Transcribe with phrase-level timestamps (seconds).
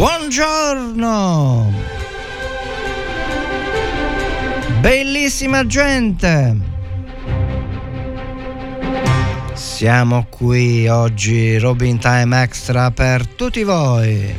[0.00, 1.70] Buongiorno!
[4.80, 6.56] Bellissima gente!
[9.52, 14.34] Siamo qui oggi, Robin Time Extra per tutti voi.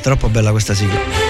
[0.00, 1.25] Troppo bella questa sigla.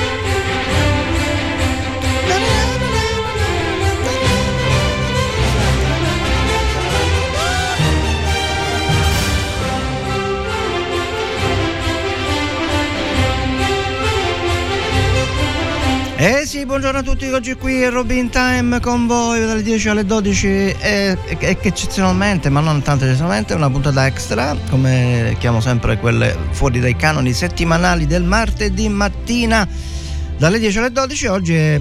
[16.19, 20.07] Eh sì, buongiorno a tutti, oggi qui è Robin Time con voi dalle 10 alle
[20.07, 25.99] 12 e, e, che eccezionalmente, ma non tanto eccezionalmente, una puntata extra, come chiamo sempre
[25.99, 29.69] quelle fuori dai canoni settimanali del martedì mattina
[30.39, 31.81] dalle 10 alle 12, oggi è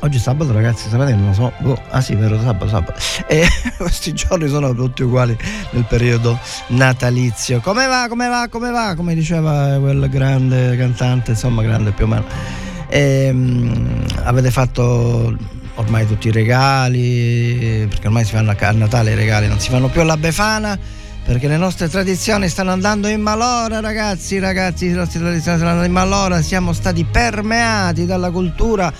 [0.00, 1.52] Oggi è sabato ragazzi, sapete non lo so.
[1.62, 3.00] Oh, ah sì, vero, sabato, sabato.
[3.28, 3.46] E
[3.78, 5.34] questi giorni sono tutti uguali
[5.70, 6.38] nel periodo
[6.68, 7.60] natalizio.
[7.60, 8.94] Come va, come va, come va?
[8.96, 12.61] Come diceva quel grande cantante, insomma, grande più o meno.
[12.94, 15.34] E, um, avete fatto
[15.76, 19.88] ormai tutti i regali, perché ormai si fanno a Natale i regali, non si fanno
[19.88, 20.78] più alla Befana,
[21.24, 25.86] perché le nostre tradizioni stanno andando in malora, ragazzi, ragazzi, le nostre tradizioni stanno andando
[25.86, 28.92] in malora, siamo stati permeati dalla cultura.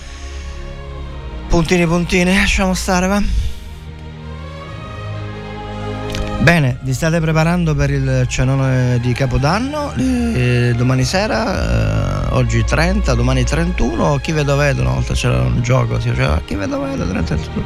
[1.47, 3.21] Puntini puntini, lasciamo stare, va.
[6.43, 13.13] Bene, vi state preparando per il cenone di Capodanno, eh, domani sera, eh, oggi 30,
[13.13, 17.07] domani 31, chi vedo vedo, una volta c'era un gioco, si diceva chi vedo vedo,
[17.07, 17.65] 30, 31.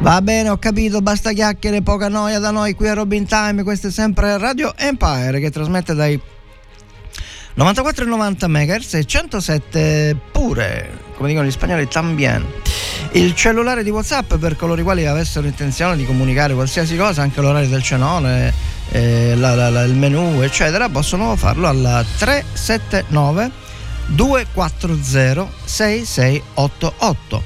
[0.00, 3.88] Va bene, ho capito, basta chiacchiere, poca noia da noi qui a Robin Time, questo
[3.88, 6.18] è sempre Radio Empire che trasmette dai
[7.58, 12.44] 94,90 MHz e 107 pure, come dicono gli spagnoli, tambien.
[13.12, 17.40] Il cellulare di WhatsApp per coloro i quali avessero intenzione di comunicare qualsiasi cosa, anche
[17.40, 18.52] l'orario del cenone,
[18.90, 23.50] eh, la, la, la, il menu, eccetera, possono farlo al 379
[24.06, 27.42] 240 6688.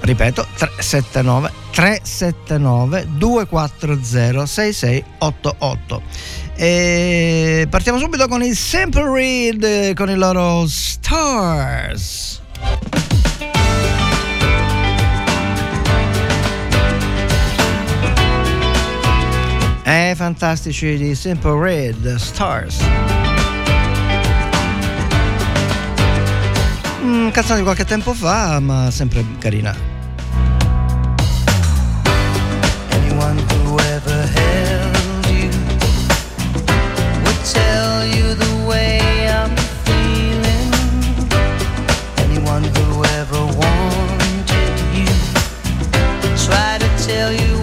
[0.00, 6.02] Ripeto, 379 379 240 6688.
[6.54, 12.44] E partiamo subito con il Simple Read con i loro Stars.
[19.88, 22.78] Eh, fantastici di Simple Red Stars.
[27.02, 29.72] Mm, canzone di qualche tempo fa, ma sempre carina.
[32.90, 35.50] Anyone who ever held you
[37.22, 38.95] would tell you the way
[47.06, 47.55] tell you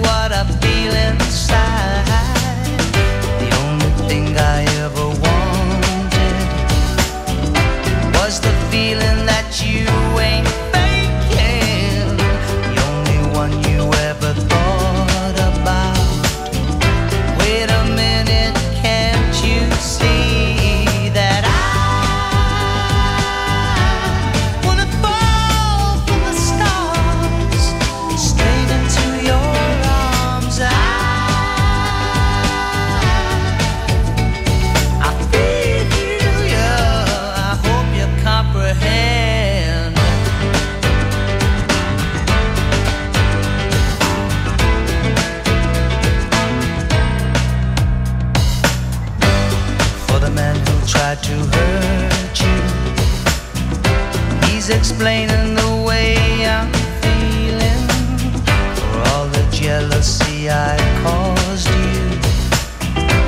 [60.49, 62.19] I caused you,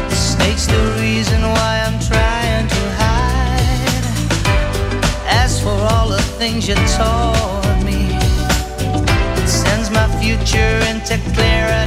[0.10, 4.06] the snake's the reason why I'm trying to hide.
[5.26, 8.18] As for all the things you taught me,
[9.42, 11.85] it sends my future into clearer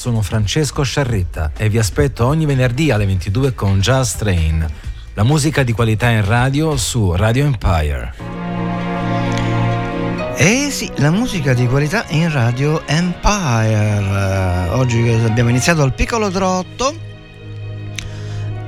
[0.00, 4.66] sono Francesco Sciarretta e vi aspetto ogni venerdì alle 22 con Jazz Train,
[5.12, 8.14] la musica di qualità in radio su Radio Empire.
[10.36, 14.70] Eh sì, la musica di qualità in Radio Empire.
[14.70, 16.94] Oggi abbiamo iniziato al piccolo trotto.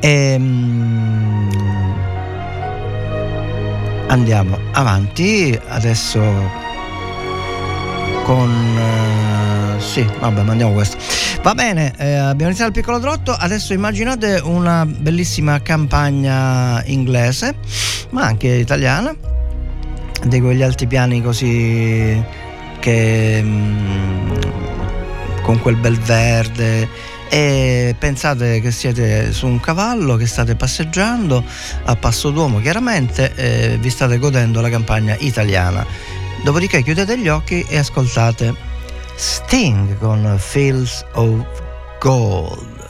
[0.01, 0.35] E
[4.09, 6.21] andiamo avanti adesso
[8.25, 8.51] con...
[8.79, 11.22] Eh, sì, vabbè, mandiamo questo.
[11.43, 17.57] Va bene, eh, abbiamo iniziato il piccolo trotto, adesso immaginate una bellissima campagna inglese,
[18.11, 19.13] ma anche italiana,
[20.23, 22.25] di quegli altipiani così
[22.79, 24.35] che mm,
[25.43, 26.89] con quel bel verde.
[27.29, 31.43] E pensate che siete su un cavallo che state passeggiando
[31.85, 35.85] a passo d'uomo chiaramente e vi state godendo la campagna italiana.
[36.45, 38.72] Dopodiché chiudete gli occhi e ascoltate.
[39.23, 41.47] Sting con Fields of
[42.01, 42.82] Gold.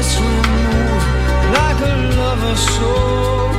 [0.00, 3.49] unless move like a lover soul.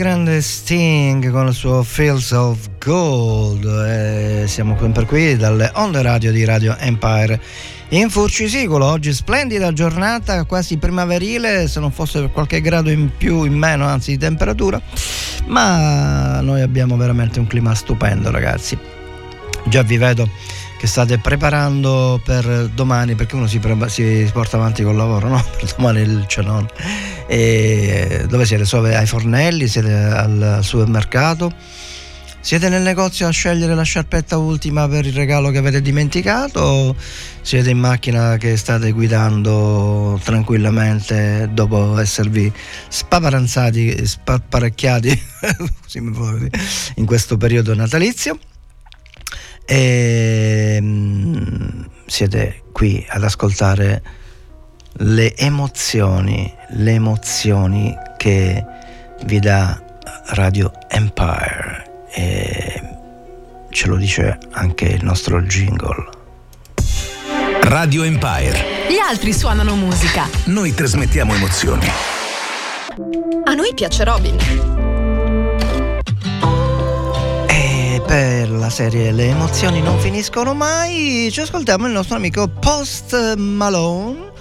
[0.00, 3.66] Grande Sting con il suo Fields of Gold.
[3.66, 7.38] E siamo sempre qui dalle onde radio di Radio Empire
[7.90, 8.86] in Furcisicolo.
[8.86, 13.84] Oggi splendida giornata, quasi primaverile, se non fosse per qualche grado in più, in meno,
[13.84, 14.80] anzi di temperatura.
[15.48, 18.78] Ma noi abbiamo veramente un clima stupendo, ragazzi.
[19.66, 20.26] Già vi vedo
[20.80, 25.44] che state preparando per domani, perché uno si, pre- si porta avanti col lavoro, no?
[25.60, 26.68] Per domani il cenone.
[27.26, 28.64] E dove siete?
[28.64, 29.68] Sove ai fornelli?
[29.68, 31.52] Siete al, supermercato?
[32.40, 36.96] Siete nel negozio a scegliere la sciarpetta ultima per il regalo che avete dimenticato o
[37.42, 42.50] siete in macchina che state guidando tranquillamente dopo esservi
[42.88, 45.22] spaparanzati, spaparecchiati
[46.96, 48.38] in questo periodo natalizio?
[49.72, 54.02] E mm, siete qui ad ascoltare
[54.94, 58.64] le emozioni, le emozioni che
[59.26, 59.80] vi dà
[60.30, 62.82] Radio Empire e
[63.70, 66.08] ce lo dice anche il nostro jingle.
[67.62, 68.88] Radio Empire.
[68.88, 70.28] Gli altri suonano musica.
[70.46, 71.86] Noi trasmettiamo emozioni.
[73.44, 74.89] A noi piace Robin.
[78.10, 84.32] Per la serie Le emozioni non finiscono mai, ci ascoltiamo il nostro amico Post Malone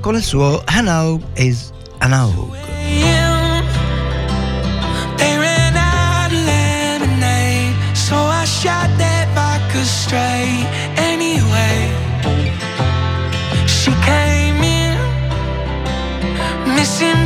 [0.00, 1.72] con il suo Hanaug is
[14.62, 14.98] in,
[16.74, 17.25] missing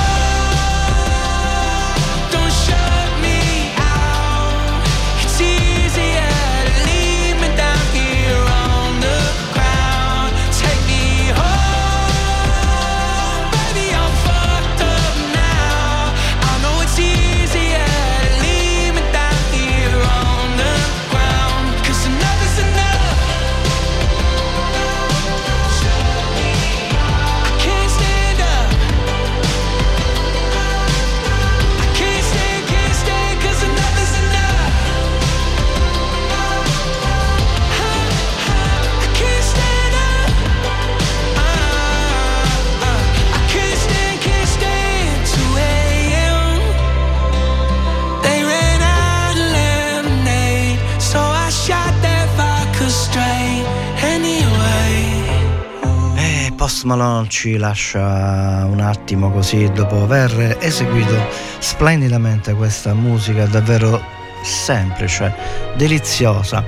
[56.81, 61.15] Post Malone ci lascia un attimo così dopo aver eseguito
[61.59, 64.01] splendidamente questa musica davvero
[64.41, 65.31] semplice,
[65.75, 66.63] deliziosa.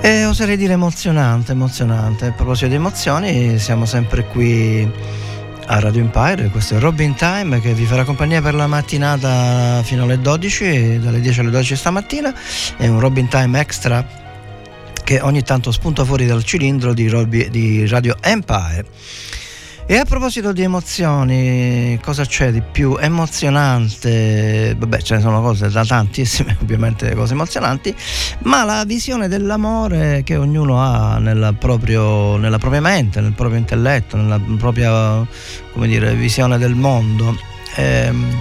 [0.00, 2.26] E oserei dire emozionante, emozionante.
[2.26, 4.90] A proposito di emozioni, siamo sempre qui
[5.66, 10.02] a Radio Empire, questo è Robin Time che vi farà compagnia per la mattinata fino
[10.02, 12.34] alle 12, dalle 10 alle 12 stamattina,
[12.76, 14.25] è un Robin Time extra
[15.06, 18.84] che ogni tanto spunta fuori dal cilindro di, Robi- di Radio Empire.
[19.86, 24.74] E a proposito di emozioni, cosa c'è di più emozionante?
[24.76, 27.94] Vabbè, ce ne sono cose da tantissime, ovviamente cose emozionanti,
[28.40, 34.16] ma la visione dell'amore che ognuno ha nella, proprio, nella propria mente, nel proprio intelletto,
[34.16, 35.24] nella propria
[35.72, 37.38] dire, visione del mondo.
[37.76, 38.36] Ehm,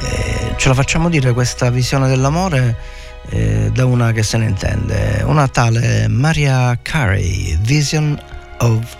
[0.00, 2.96] eh, ce la facciamo dire questa visione dell'amore
[3.30, 8.18] eh, da una che se ne intende, una tale Maria Carey, Vision
[8.58, 8.96] of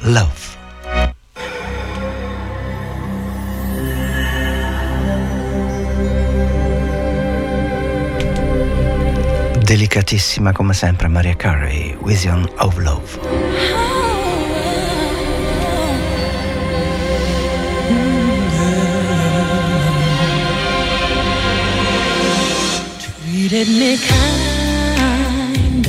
[0.00, 0.50] Love.
[9.64, 13.41] Delicatissima come sempre Maria Carey, Vision of Love.
[23.52, 25.86] treated me kind.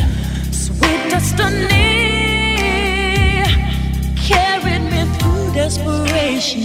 [0.51, 1.79] Sweet destiny
[4.17, 6.63] carried me through desperation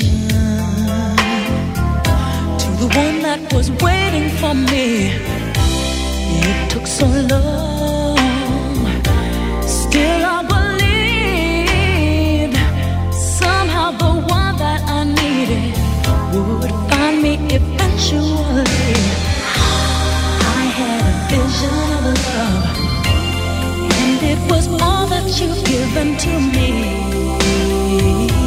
[2.58, 5.12] to the one that was waiting for me.
[6.48, 8.16] It took so long,
[9.66, 10.42] still I
[12.42, 12.56] believed
[13.14, 15.74] somehow the one that I needed
[16.34, 19.27] would find me eventually
[21.28, 22.64] vision of love,
[24.02, 28.38] and it was all that you've given to me.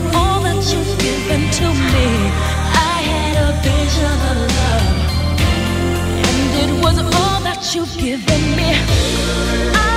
[0.00, 2.08] was all that you've given to me.
[2.74, 4.96] I had a vision of love,
[6.30, 8.70] and it was all that you've given me.
[9.76, 9.93] I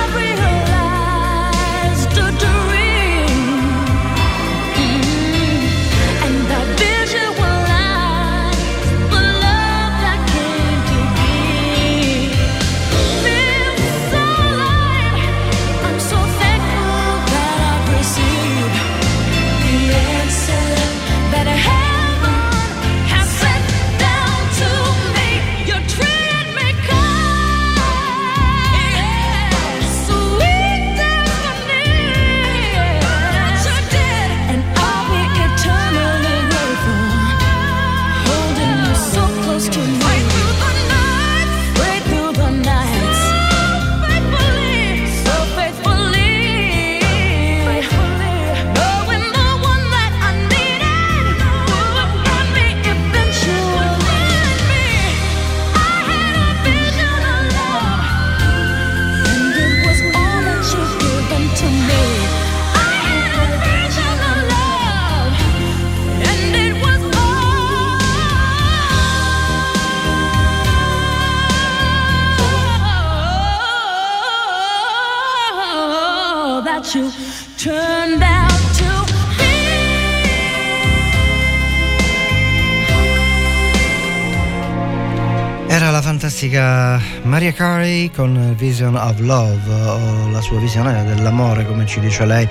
[86.38, 92.24] classica Maria Carey con Vision of Love, o la sua visione dell'amore, come ci dice
[92.24, 92.48] lei.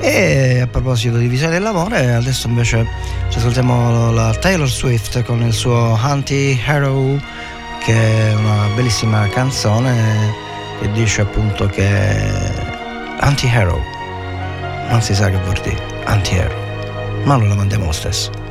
[0.00, 2.84] E a proposito di visione dell'amore, adesso invece
[3.28, 7.20] ci ascoltiamo la Taylor Swift con il suo Anti-Hero,
[7.84, 10.34] che è una bellissima canzone
[10.80, 11.86] che dice appunto che
[13.20, 13.80] Anti-Hero
[14.90, 16.56] non si sa che vuol dire, Anti-Hero,
[17.22, 18.41] ma non la mandiamo lo stesso.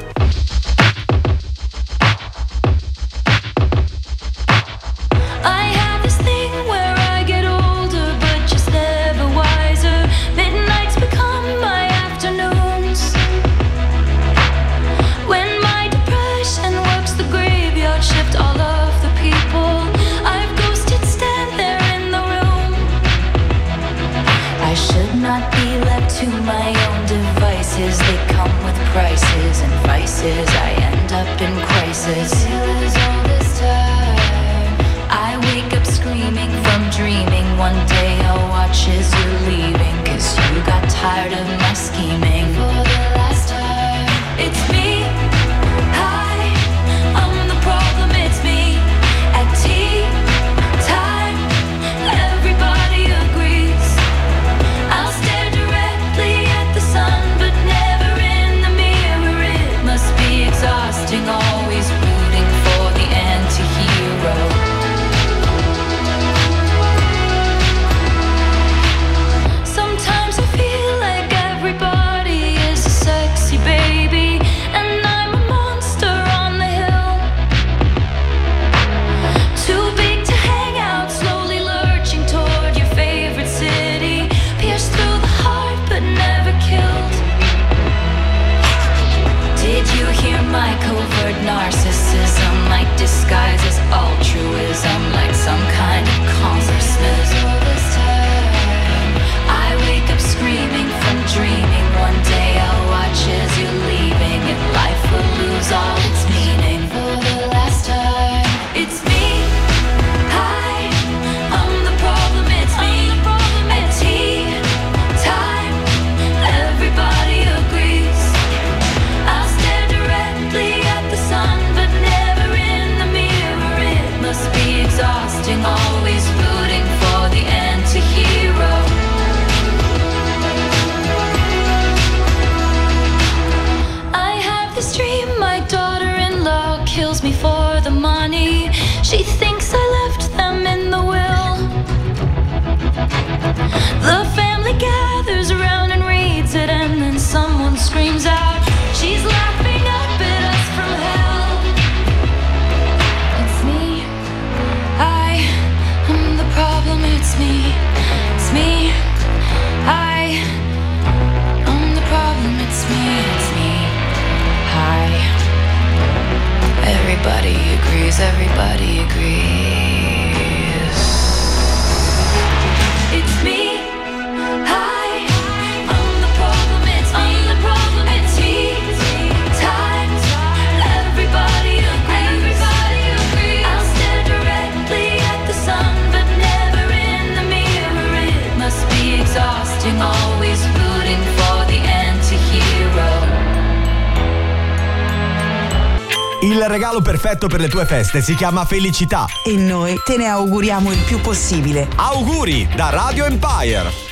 [197.32, 199.26] Perfetto per le tue feste si chiama felicità.
[199.44, 201.88] E noi te ne auguriamo il più possibile.
[201.96, 204.10] Auguri da Radio Empire.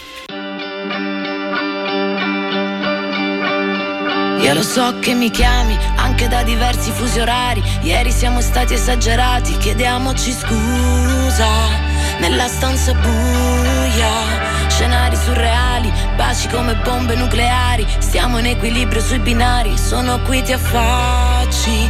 [4.40, 7.62] Io lo so che mi chiami anche da diversi fusi orari.
[7.82, 11.48] Ieri siamo stati esagerati, chiediamoci scusa.
[12.20, 17.86] Nella stanza buia, scenari surreali, baci come bombe nucleari.
[18.00, 21.90] Stiamo in equilibrio sui binari, sono qui ti affacci,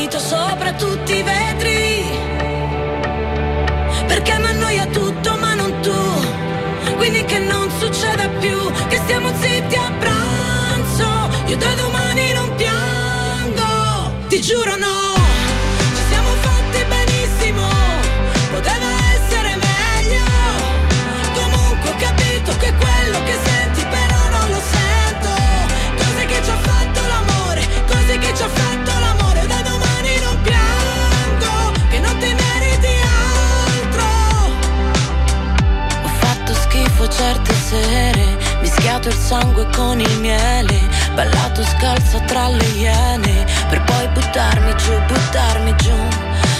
[0.73, 2.03] tutti i vetri.
[4.07, 5.99] Perché mi annoia tutto ma non tu.
[6.97, 8.57] Quindi che non succeda più
[8.87, 11.29] Che stiamo zitti a pranzo.
[11.47, 14.27] Io da domani non piango.
[14.27, 14.75] Ti giuro
[37.71, 40.79] sere Mischiato il sangue con il miele
[41.13, 45.95] Ballato scalzo tra le iene Per poi buttarmi giù, buttarmi giù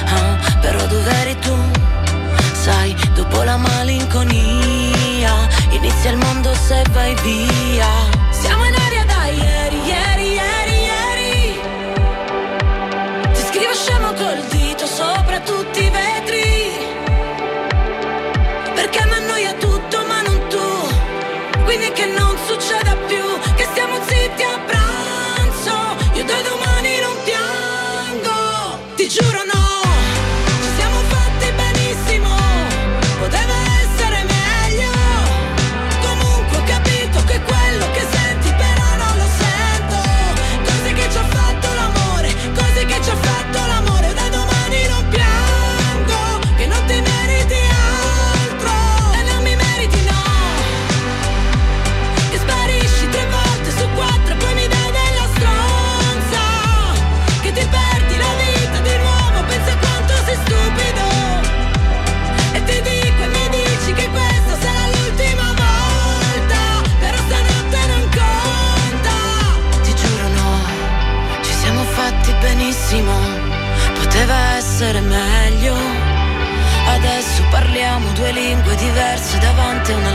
[0.06, 1.56] Ah, Però dov'eri tu?
[2.54, 5.34] Sai, dopo la malinconia
[5.72, 7.90] Inizia il mondo se vai via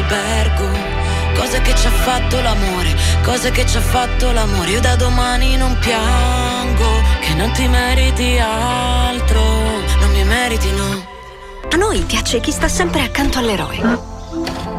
[0.06, 0.22] davanti a
[0.60, 0.94] un albergo.
[1.34, 4.70] Cose che ci ha fatto l'amore, cose che ci ha fatto l'amore.
[4.70, 9.40] Io da domani non piango, che non ti meriti altro,
[10.00, 11.14] non mi meriti no.
[11.70, 14.14] A noi piace chi sta sempre accanto all'eroe.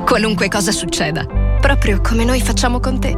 [0.04, 1.26] Qualunque cosa succeda,
[1.62, 3.16] proprio come noi facciamo con te,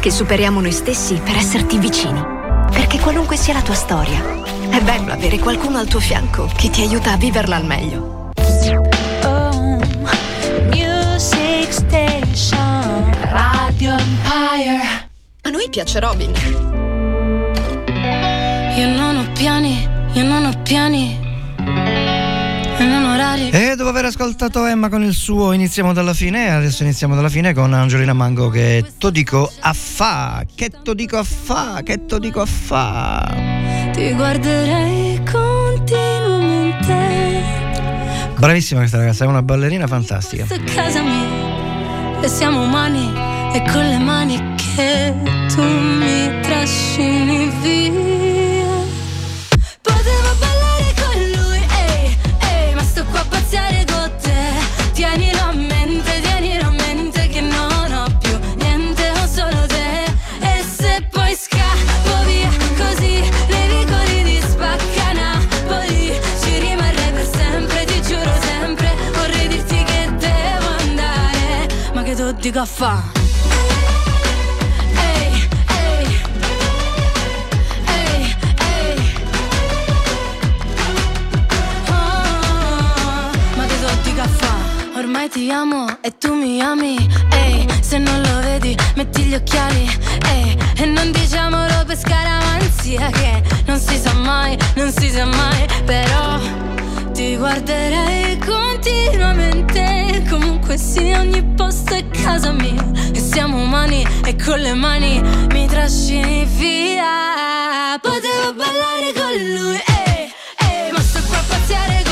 [0.00, 2.22] che superiamo noi stessi per esserti vicini.
[2.70, 4.22] Perché qualunque sia la tua storia,
[4.68, 8.11] è bello avere qualcuno al tuo fianco che ti aiuta a viverla al meglio.
[15.72, 16.30] Piace Robin.
[18.76, 21.18] Io non ho piani, io non ho piani,
[21.56, 23.48] e non ho orari.
[23.48, 27.54] E dopo aver ascoltato Emma con il suo Iniziamo dalla fine, adesso iniziamo dalla fine
[27.54, 32.18] con Angelina Mango che to dico a fa, che to dico a fa, che to
[32.18, 33.34] dico a fa.
[33.94, 36.90] Ti guarderei continuamente
[38.36, 40.44] Bravissima questa ragazza, è una ballerina fantastica.
[40.74, 43.10] Casa mia, e siamo umani,
[43.54, 45.14] e con le mani che
[45.54, 47.90] tu mi trascini via.
[49.82, 54.40] Potevo ballare con lui, ehi, ehi, ma sto qua a pazziare con te.
[54.92, 60.04] Tienilo a mente, tienilo a mente che non ho più niente, ho solo te.
[60.40, 67.84] E se poi scappo via così, nei vicoli di spacca Napoli, ci rimarrei per sempre,
[67.84, 68.94] ti giuro sempre.
[69.12, 73.20] Vorrei dirti che devo andare, ma che tu dico a fa'?
[85.32, 86.96] Ti amo e tu mi ami.
[87.30, 89.88] Ehi, se non lo vedi, metti gli occhiali.
[90.26, 95.66] Ehi, e non diciamolo per scaramanzia che non si sa mai, non si sa mai.
[95.86, 96.38] Però
[97.12, 100.22] ti guarderei continuamente.
[100.28, 102.84] Comunque sì, ogni posto è casa mia.
[103.14, 105.18] E siamo umani e con le mani
[105.52, 107.98] mi trascini via.
[108.00, 112.11] Potevo ballare con lui, ehi, ehi, ma sto qua a pazziare con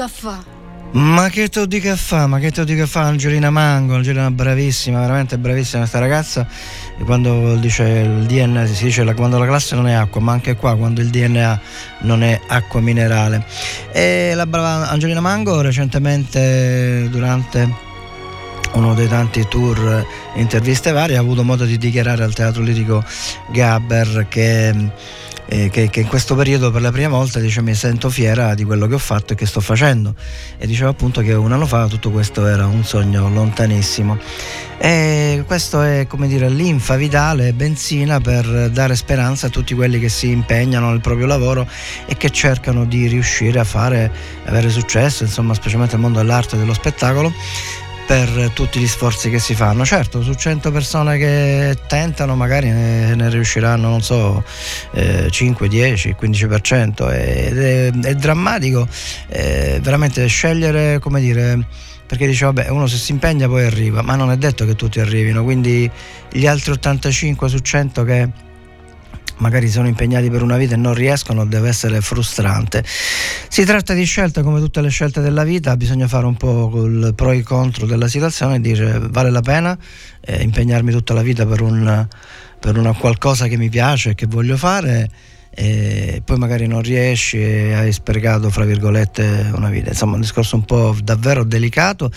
[0.00, 0.42] Dica fa?
[0.92, 2.26] Ma che te lo dica fa?
[2.26, 3.96] Ma che te lo dica fa Angelina Mango?
[3.96, 6.46] Angelina bravissima, veramente bravissima questa ragazza.
[6.98, 10.32] E quando dice il DNA, si dice la- quando la classe non è acqua, ma
[10.32, 11.60] anche qua quando il DNA
[12.00, 13.44] non è acqua minerale.
[13.92, 17.89] E la brava Angelina Mango recentemente durante
[18.72, 20.04] uno dei tanti tour,
[20.34, 23.04] interviste varie, ha avuto modo di dichiarare al Teatro Lirico
[23.50, 24.68] Gabber che,
[25.48, 28.64] eh, che- che in questo periodo per la prima volta dice, mi sento fiera di
[28.64, 30.14] quello che ho fatto e che sto facendo.
[30.56, 34.18] E diceva appunto che un anno fa tutto questo era un sogno lontanissimo.
[34.78, 40.08] E questo è come dire linfa vitale, benzina per dare speranza a tutti quelli che
[40.08, 41.66] si impegnano nel proprio lavoro
[42.06, 44.10] e che cercano di riuscire a fare,
[44.46, 47.30] avere successo, insomma specialmente nel mondo dell'arte e dello spettacolo
[48.10, 49.84] per tutti gli sforzi che si fanno.
[49.84, 54.42] Certo, su 100 persone che tentano magari ne, ne riusciranno, non so,
[54.90, 58.88] eh, 5, 10, 15% ed è, è drammatico
[59.28, 61.64] eh, veramente scegliere, come dire,
[62.04, 64.98] perché dice vabbè uno se si impegna poi arriva, ma non è detto che tutti
[64.98, 65.88] arrivino, quindi
[66.32, 68.28] gli altri 85 su 100 che
[69.40, 72.82] magari sono impegnati per una vita e non riescono, deve essere frustrante.
[72.84, 77.12] Si tratta di scelte come tutte le scelte della vita, bisogna fare un po' col
[77.14, 79.76] pro e contro della situazione e dire vale la pena
[80.20, 82.06] eh, impegnarmi tutta la vita per un,
[82.58, 85.10] per una qualcosa che mi piace e che voglio fare
[85.52, 89.90] e poi magari non riesci e hai sprecato fra virgolette una vita.
[89.90, 92.10] Insomma un discorso un po' davvero delicato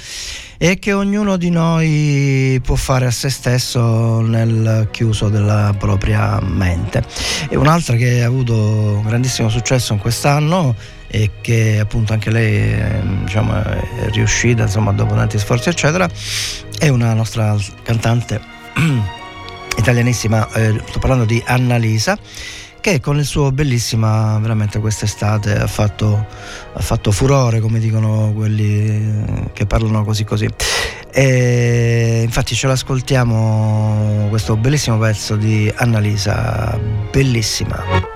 [0.58, 7.04] e che ognuno di noi può fare a se stesso nel chiuso della propria mente.
[7.50, 10.76] E un'altra che ha avuto un grandissimo successo in quest'anno
[11.08, 16.10] e che appunto anche lei eh, diciamo, è riuscita insomma dopo tanti sforzi eccetera
[16.80, 18.42] è una nostra cantante
[19.78, 20.50] italianissima.
[20.54, 22.18] Eh, sto parlando di Annalisa
[22.84, 26.28] che con il suo bellissima, veramente quest'estate ha fatto,
[26.74, 30.50] ha fatto furore, come dicono quelli che parlano così così.
[31.10, 36.78] E infatti ce l'ascoltiamo questo bellissimo pezzo di Annalisa,
[37.10, 38.13] bellissima.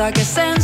[0.00, 0.57] I guess and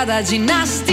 [0.00, 0.89] cada dinastia.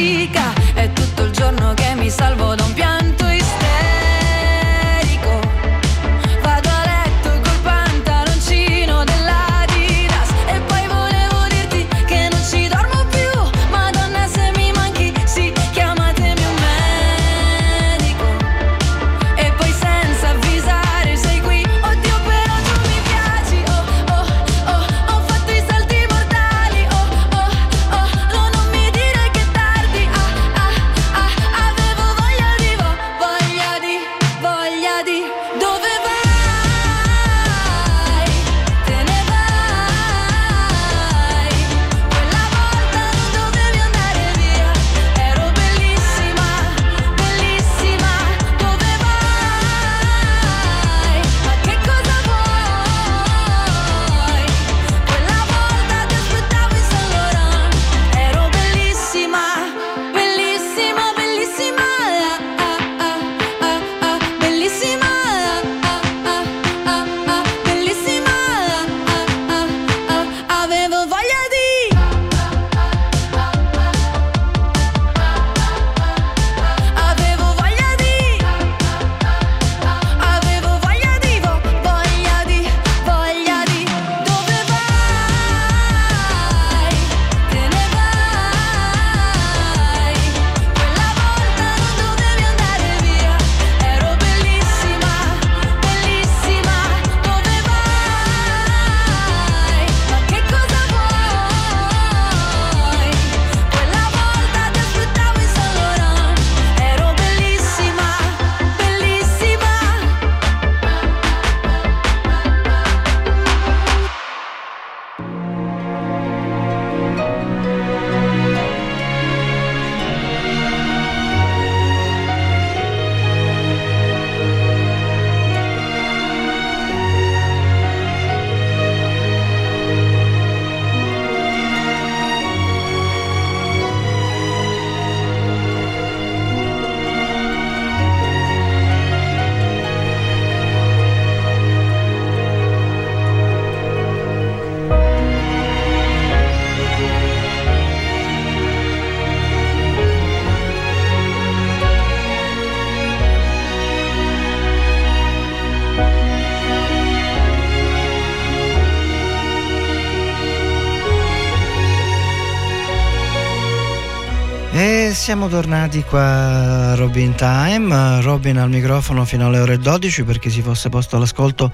[165.28, 170.50] siamo tornati qua a Robin Time, Robin al microfono fino alle ore 12 per chi
[170.50, 171.70] si fosse posto all'ascolto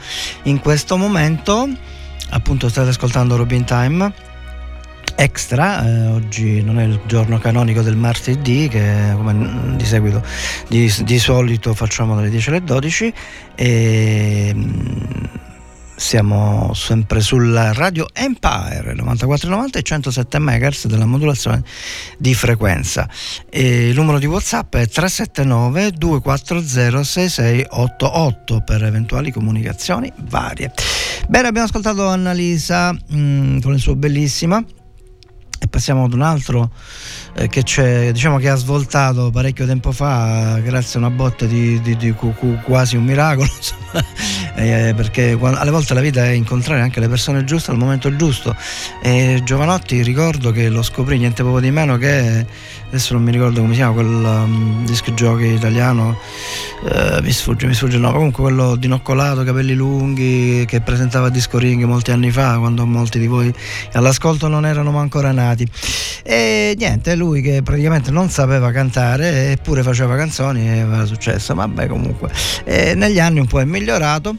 [0.45, 1.69] in questo momento,
[2.31, 4.11] appunto state ascoltando Robin Time
[5.15, 10.23] extra, eh, oggi non è il giorno canonico del martedì che come di seguito
[10.67, 13.13] di, di solito facciamo dalle 10 alle 12
[13.53, 15.25] e mm,
[15.95, 21.63] siamo sempre sulla radio Empire 9490 e 107 MHz della modulazione
[22.17, 23.07] di frequenza.
[23.49, 30.71] E il numero di WhatsApp è 379 240 6688 per eventuali comunicazioni varie.
[31.27, 34.63] Bene, abbiamo ascoltato Annalisa mh, con il suo bellissima
[35.63, 36.69] e passiamo ad un altro
[37.35, 41.79] eh, che c'è, diciamo che ha svoltato parecchio tempo fa grazie a una botta di,
[41.79, 44.03] di, di cu, quasi un miracolo insomma,
[44.55, 48.13] eh, perché quando, alle volte la vita è incontrare anche le persone giuste al momento
[48.13, 48.53] giusto.
[49.01, 52.45] E Giovanotti ricordo che lo scoprì niente poco di meno che
[52.93, 56.15] adesso non mi ricordo come si chiama quel um, disc jockey italiano
[56.85, 61.83] eh, mi sfugge mi sfugge no comunque quello dinoccolato capelli lunghi che presentava Disco Ring
[61.85, 63.51] molti anni fa quando molti di voi
[63.93, 65.67] all'ascolto non erano ancora nati
[66.23, 71.53] e niente lui che praticamente non sapeva cantare eppure faceva canzoni e aveva successo.
[71.53, 72.31] Vabbè comunque.
[72.63, 74.35] E negli anni un po' è migliorato.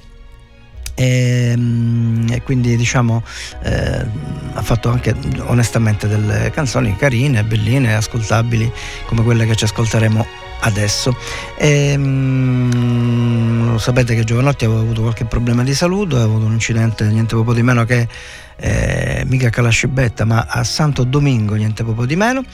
[0.94, 3.22] E, mm, e quindi diciamo
[3.62, 4.06] eh,
[4.52, 5.14] ha fatto anche
[5.46, 8.70] onestamente delle canzoni carine, belline, ascoltabili
[9.06, 10.26] come quelle che ci ascolteremo
[10.60, 11.16] adesso.
[11.56, 17.04] E, mm, sapete che Giovanotti aveva avuto qualche problema di salute, ha avuto un incidente
[17.06, 18.06] niente poco di meno che
[18.56, 22.44] eh, mica a Calascibetta ma a Santo Domingo niente poco di meno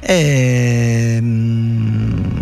[0.00, 2.41] e, mm,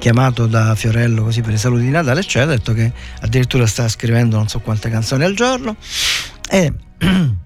[0.00, 2.90] chiamato da Fiorello così per i saluti di Natale eccetera ha detto che
[3.20, 5.76] addirittura sta scrivendo non so quante canzoni al giorno.
[6.48, 6.72] E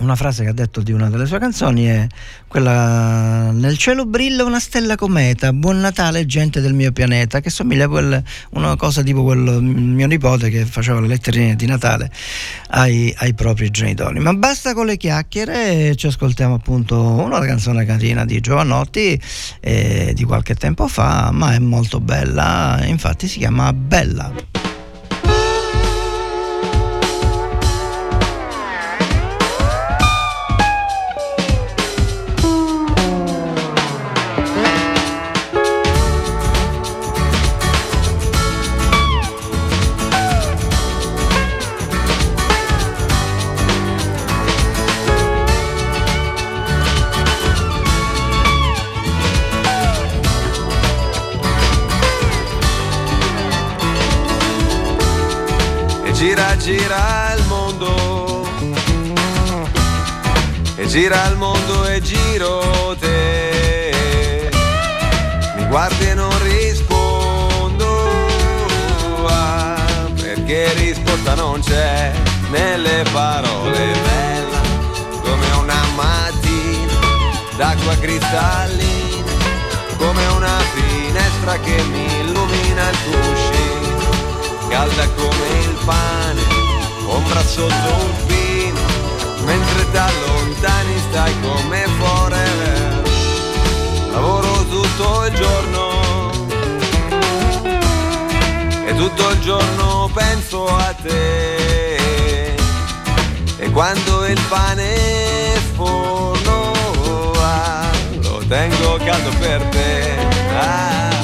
[0.00, 2.06] una frase che ha detto di una delle sue canzoni è
[2.46, 7.84] quella nel cielo brilla una stella cometa buon Natale gente del mio pianeta che somiglia
[7.84, 12.10] a quel, una cosa tipo quel mio nipote che faceva le letterine di Natale
[12.70, 14.18] ai, ai propri genitori.
[14.18, 19.20] Ma basta con le chiacchiere ci ascoltiamo appunto una canzone carina di Giovanotti
[19.60, 24.59] eh, di qualche tempo fa ma è molto bella infatti si chiama Bella
[56.60, 58.46] gira il mondo.
[60.76, 64.50] E gira il mondo e giro te.
[65.56, 67.86] Mi guardi e non rispondo
[69.26, 72.12] ah, perché risposta non c'è
[72.50, 73.92] nelle parole.
[74.04, 74.60] Bella
[75.22, 76.98] come una mattina
[77.56, 78.98] d'acqua cristallina
[79.96, 83.70] come una finestra che mi illumina il cuscino
[84.70, 86.42] calda come il pane,
[87.10, 88.80] ombra sotto un pino,
[89.44, 93.02] mentre da lontani stai come forever.
[94.12, 96.30] Lavoro tutto il giorno
[98.86, 102.54] e tutto il giorno penso a te.
[103.58, 106.72] E quando il pane sforno
[107.40, 107.90] ah,
[108.22, 110.16] lo tengo caldo per te.
[110.58, 111.19] Ah,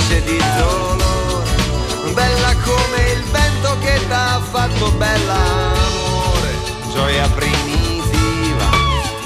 [0.00, 6.54] dolce di dolore, bella come il vento che t'ha fatto bella amore,
[6.92, 8.68] gioia primitiva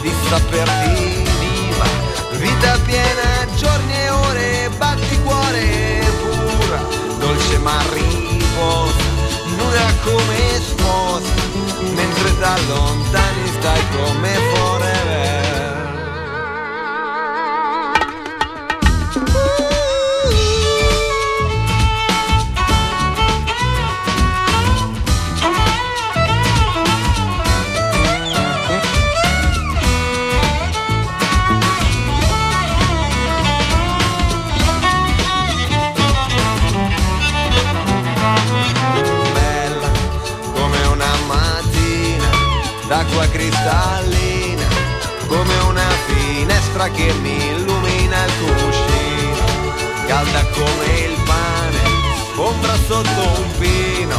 [0.01, 1.87] di saperti viva,
[2.33, 6.81] vita piena, giorni e ore, batti cuore pura,
[7.19, 9.05] dolce ma riposa,
[9.57, 11.33] nuda come sposa,
[11.95, 15.04] mentre da lontani stai come forever.
[42.95, 44.69] D'acqua cristallina,
[45.27, 49.45] come una finestra che mi illumina il cuscino,
[50.07, 51.83] calda come il pane,
[52.37, 54.17] ombra sotto un pino,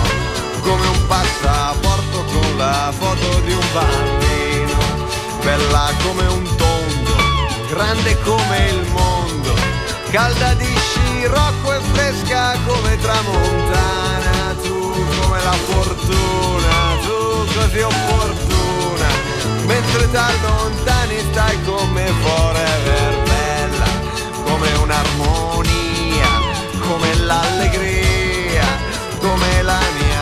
[0.60, 4.78] come un passaporto con la foto di un bambino,
[5.42, 7.16] bella come un tondo,
[7.70, 9.54] grande come il mondo,
[10.12, 17.26] calda di scirocco e fresca come tramontana, tu come la fortuna, tu
[17.58, 18.45] così opportuna,
[19.66, 23.90] mentre da lontani stai come forever bella,
[24.46, 26.30] come un'armonia,
[26.80, 28.66] come l'allegria,
[29.20, 30.15] come la mia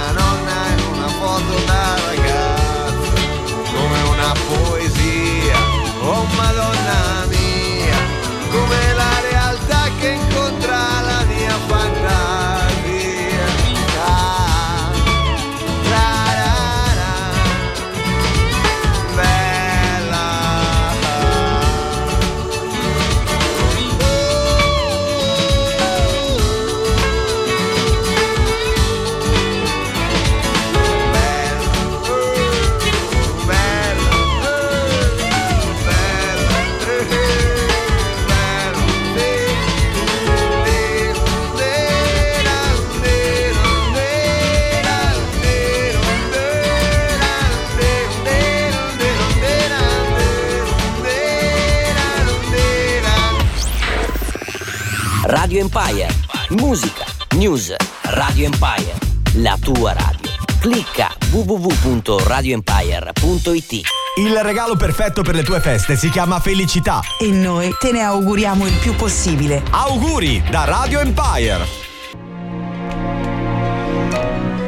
[55.53, 56.09] Radio Empire.
[56.49, 57.75] Musica, news,
[58.05, 58.95] Radio Empire.
[59.33, 60.31] La tua radio.
[60.59, 63.81] Clicca www.radioempire.it.
[64.15, 67.01] Il regalo perfetto per le tue feste si chiama felicità.
[67.19, 69.61] E noi te ne auguriamo il più possibile.
[69.69, 71.82] Auguri da Radio Empire.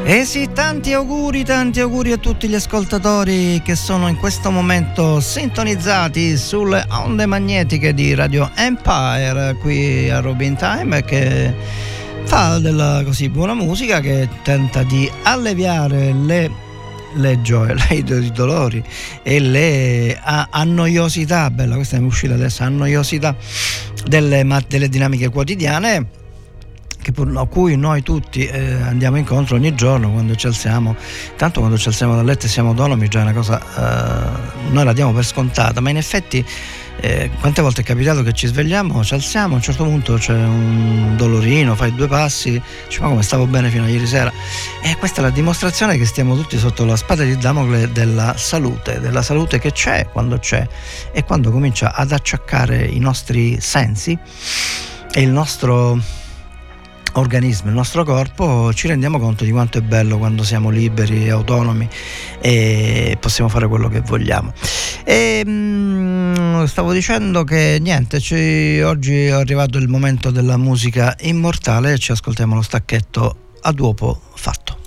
[0.08, 5.18] Eh sì, tanti auguri, tanti auguri a tutti gli ascoltatori che sono in questo momento
[5.18, 11.52] sintonizzati sulle onde magnetiche di Radio Empire qui a Robin Time che
[12.22, 16.50] fa della così buona musica che tenta di alleviare le,
[17.14, 18.80] le gioie, i dolori
[19.24, 23.34] e le annoiosità, bella questa è uscita adesso, annoiosità
[24.06, 26.25] delle, delle dinamiche quotidiane
[27.34, 30.96] a cui noi tutti eh, andiamo incontro ogni giorno quando ci alziamo.
[31.36, 34.84] Tanto quando ci alziamo dal letto e siamo autonomi già è una cosa, eh, noi
[34.84, 36.44] la diamo per scontata, ma in effetti
[37.00, 40.32] eh, quante volte è capitato che ci svegliamo, ci alziamo, a un certo punto c'è
[40.32, 44.32] un dolorino, fai due passi, dici ma come stavo bene fino a ieri sera.
[44.82, 49.00] E questa è la dimostrazione che stiamo tutti sotto la spada di Damocle della salute,
[49.00, 50.66] della salute che c'è quando c'è
[51.12, 54.18] e quando comincia ad acciaccare i nostri sensi
[55.12, 56.24] e il nostro
[57.20, 61.30] organismo, il nostro corpo, ci rendiamo conto di quanto è bello quando siamo liberi e
[61.30, 61.88] autonomi
[62.40, 64.52] e possiamo fare quello che vogliamo.
[65.04, 71.92] E, mh, stavo dicendo che niente, ci, oggi è arrivato il momento della musica immortale
[71.92, 74.85] e ci ascoltiamo lo stacchetto a dopo fatto.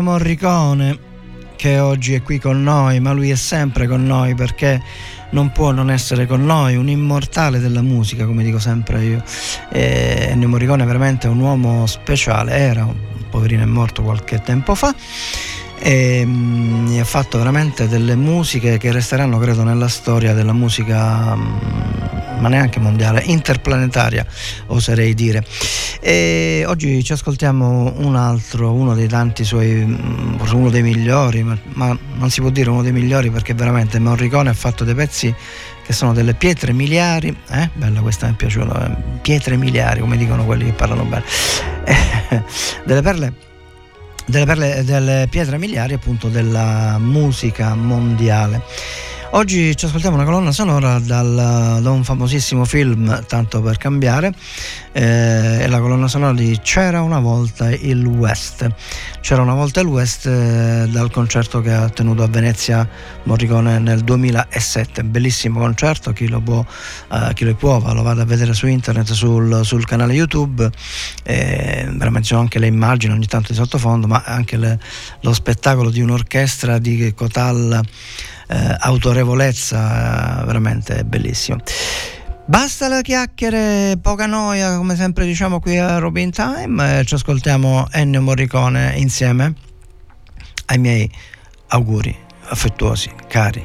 [0.00, 0.98] Ennio Morricone,
[1.56, 4.82] che oggi è qui con noi, ma lui è sempre con noi perché
[5.32, 9.22] non può non essere con noi, un immortale della musica, come dico sempre io.
[9.70, 12.96] E Ennio Morricone è veramente un uomo speciale, era un
[13.28, 14.94] poverino è morto qualche tempo fa
[15.82, 22.19] e mh, ha fatto veramente delle musiche che resteranno credo nella storia della musica mh,
[22.40, 24.26] ma neanche mondiale interplanetaria
[24.66, 25.44] oserei dire
[26.00, 29.84] e oggi ci ascoltiamo un altro uno dei tanti suoi
[30.36, 33.98] forse uno dei migliori ma, ma non si può dire uno dei migliori perché veramente
[33.98, 35.34] Morricone ha fatto dei pezzi
[35.90, 37.68] che sono delle pietre miliari, eh?
[37.74, 38.96] bella questa mi è piaciuta, eh?
[39.22, 41.24] pietre miliari come dicono quelli che parlano bene,
[42.84, 43.48] delle perle
[44.26, 48.62] delle, perle, delle pietre miliari appunto della musica mondiale.
[49.32, 54.34] Oggi ci ascoltiamo una colonna sonora dal, da un famosissimo film, tanto per cambiare,
[54.90, 58.68] eh, è la colonna sonora di C'era una volta il West.
[59.20, 62.86] C'era una volta il West eh, dal concerto che ha tenuto a Venezia
[63.22, 65.04] Morricone nel 2007.
[65.04, 66.64] Bellissimo concerto, chi lo può,
[67.12, 70.68] eh, chi lo può lo vada a vedere su internet, sul, sul canale YouTube.
[71.22, 74.80] Eh, veramente sono anche le immagini ogni tanto di sottofondo, ma anche le,
[75.20, 77.80] lo spettacolo di un'orchestra di Cotal
[78.50, 81.58] eh, autorevolezza, eh, veramente bellissimo.
[82.46, 87.86] Basta le chiacchiere, poca noia, come sempre diciamo qui a Robin Time, eh, ci ascoltiamo
[87.92, 89.54] Ennio Morricone insieme
[90.66, 91.08] ai miei
[91.68, 92.16] auguri
[92.48, 93.64] affettuosi, cari,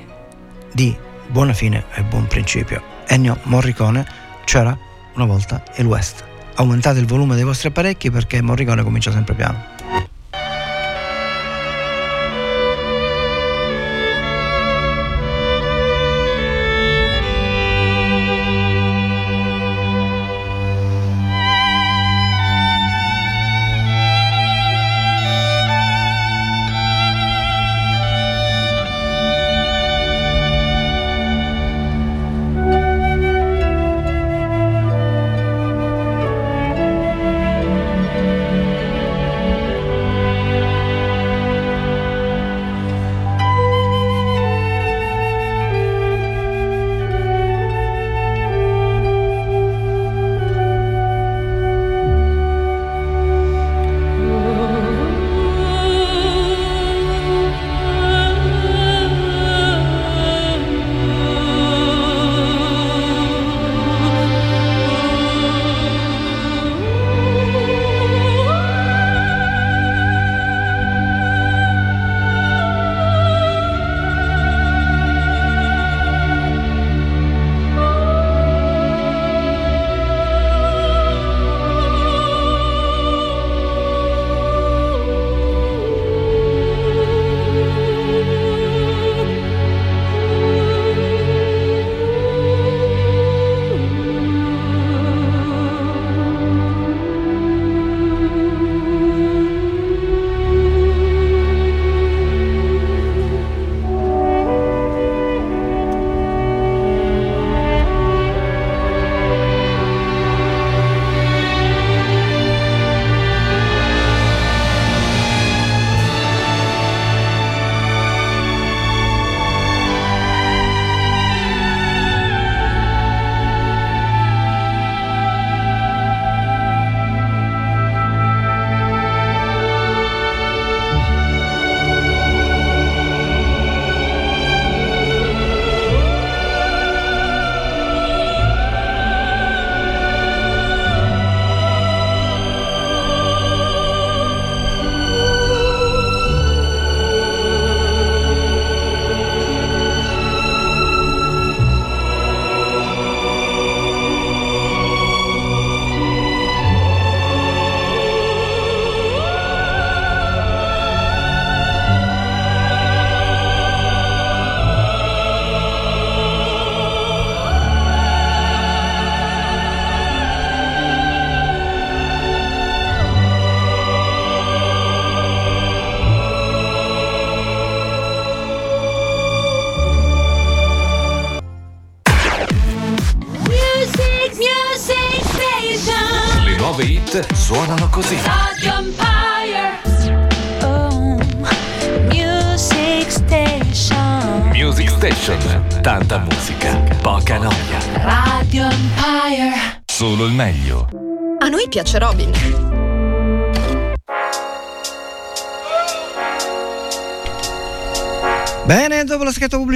[0.71, 0.95] di
[1.29, 2.83] buona fine e buon principio.
[3.07, 4.05] Ennio Morricone
[4.45, 4.77] c'era
[5.15, 6.23] una volta il West.
[6.57, 9.74] Aumentate il volume dei vostri apparecchi perché Morricone comincia sempre piano.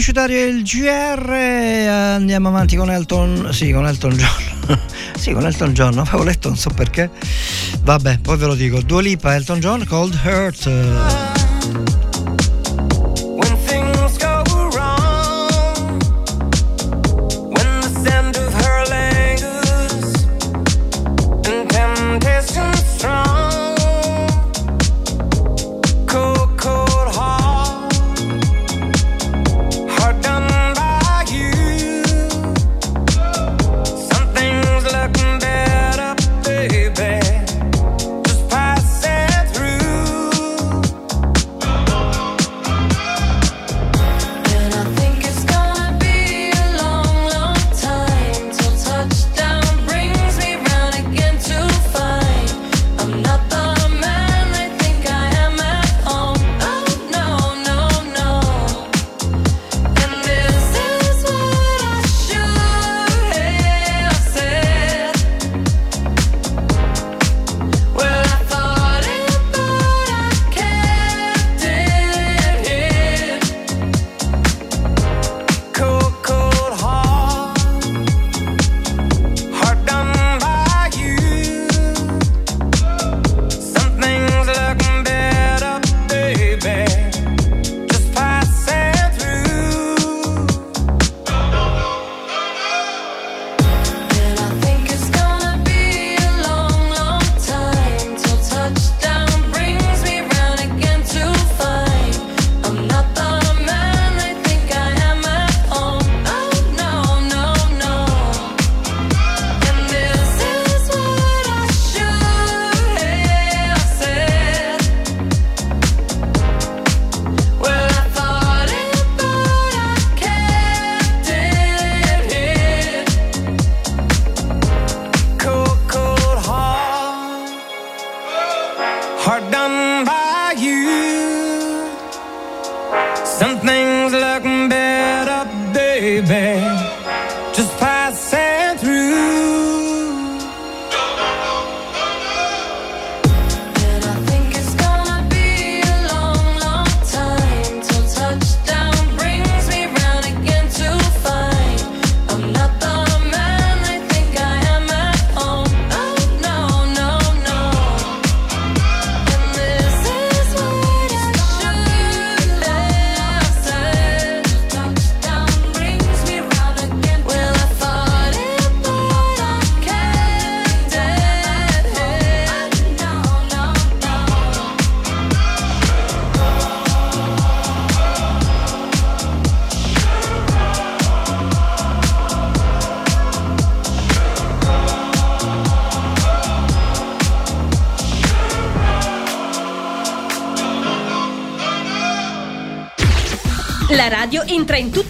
[0.09, 4.79] Pubblicitario il GR andiamo avanti con Elton, sì, con Elton John.
[5.15, 7.09] sì, con Elton John, avevo letto, non so perché.
[7.81, 8.81] Vabbè, poi ve lo dico.
[8.81, 11.38] Dua Lipa, Elton John, Cold Heart.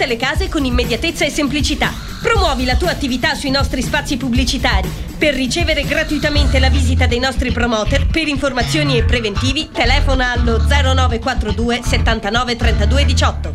[0.09, 1.93] Le case con immediatezza e semplicità.
[2.21, 4.89] Promuovi la tua attività sui nostri spazi pubblicitari.
[5.17, 11.81] Per ricevere gratuitamente la visita dei nostri promoter, per informazioni e preventivi, telefona allo 0942
[11.83, 13.48] 79 32 18.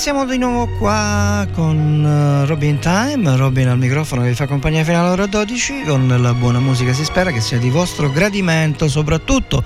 [0.00, 4.82] Siamo di nuovo qua con eh, Robin Time, Robin al microfono che vi fa compagnia
[4.82, 8.88] fino alle ore 12 con la buona musica, si spera che sia di vostro gradimento
[8.88, 9.62] soprattutto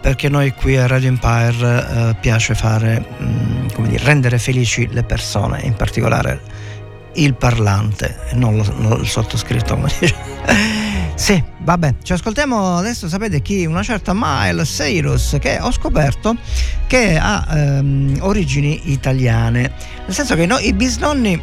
[0.00, 5.04] perché noi qui a Radio Empire eh, piace fare, mm, come dire, rendere felici le
[5.04, 6.40] persone, in particolare
[7.12, 10.16] il parlante non lo- il sottoscritto come dice.
[11.18, 13.66] Sì, vabbè, ci ascoltiamo adesso, sapete chi?
[13.66, 16.36] Una certa Miley Cyrus che ho scoperto
[16.88, 19.72] che ha ehm, origini italiane,
[20.04, 21.40] nel senso che no- i bisnonni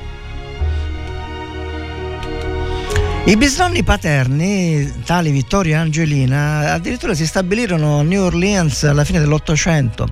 [3.28, 9.20] I bisnonni paterni, tali Vittorio e Angelina, addirittura si stabilirono a New Orleans alla fine
[9.20, 10.10] dell'Ottocento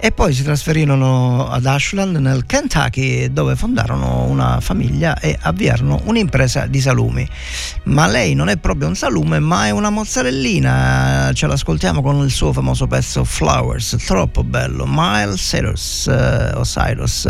[0.00, 6.66] e poi si trasferirono ad Ashland nel Kentucky dove fondarono una famiglia e avviarono un'impresa
[6.66, 7.28] di salumi.
[7.84, 12.30] Ma lei non è proprio un salume ma è una mozzarellina, ce l'ascoltiamo con il
[12.30, 17.26] suo famoso pezzo Flowers, troppo bello, Miles Cyrus eh, o Cyrus,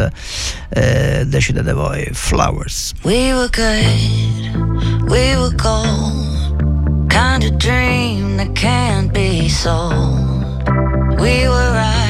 [0.69, 2.93] eh, decidete voi, Flowers.
[3.03, 10.29] We were good, we were gold, kind of dream that can't be sold.
[11.19, 12.10] We were right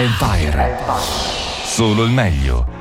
[0.00, 0.78] Empire.
[1.62, 2.79] Solo il meglio.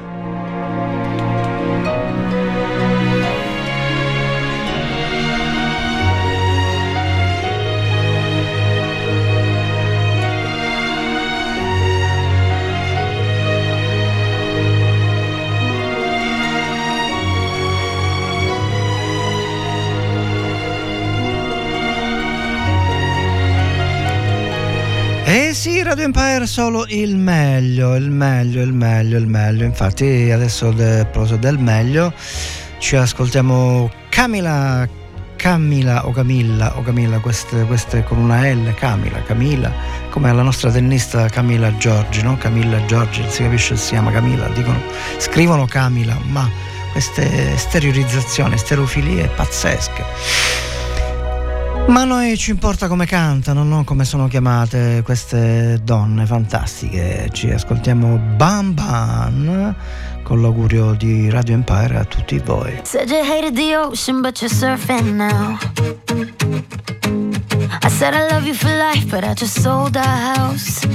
[25.90, 29.66] Radio Empire solo il meglio, il meglio, il meglio, il meglio.
[29.66, 32.14] Infatti adesso a proposito del meglio
[32.78, 34.88] ci ascoltiamo Camila,
[35.36, 39.74] Camila o Camilla o Camilla, queste, queste con una L, Camila, Camila,
[40.12, 42.38] come la nostra tennista Camila Giorgi, no?
[42.38, 44.80] Camilla Giorgi, si capisce si chiama Camila, dicono,
[45.18, 46.48] scrivono Camila, ma
[46.92, 50.69] queste stereorizzazioni, stereofilie pazzesche.
[51.90, 57.30] Ma a noi ci importa come cantano, non come sono chiamate queste donne fantastiche.
[57.32, 59.76] Ci ascoltiamo Bam Bam
[60.22, 62.80] con l'augurio di Radio Empire a tutti voi.
[62.84, 65.58] Said you hated the ocean, but you're surfing now.
[67.82, 70.86] I said I love you for life, but I just sold our house.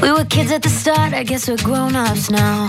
[0.00, 2.68] We were kids at the start, I guess we're grown ups now.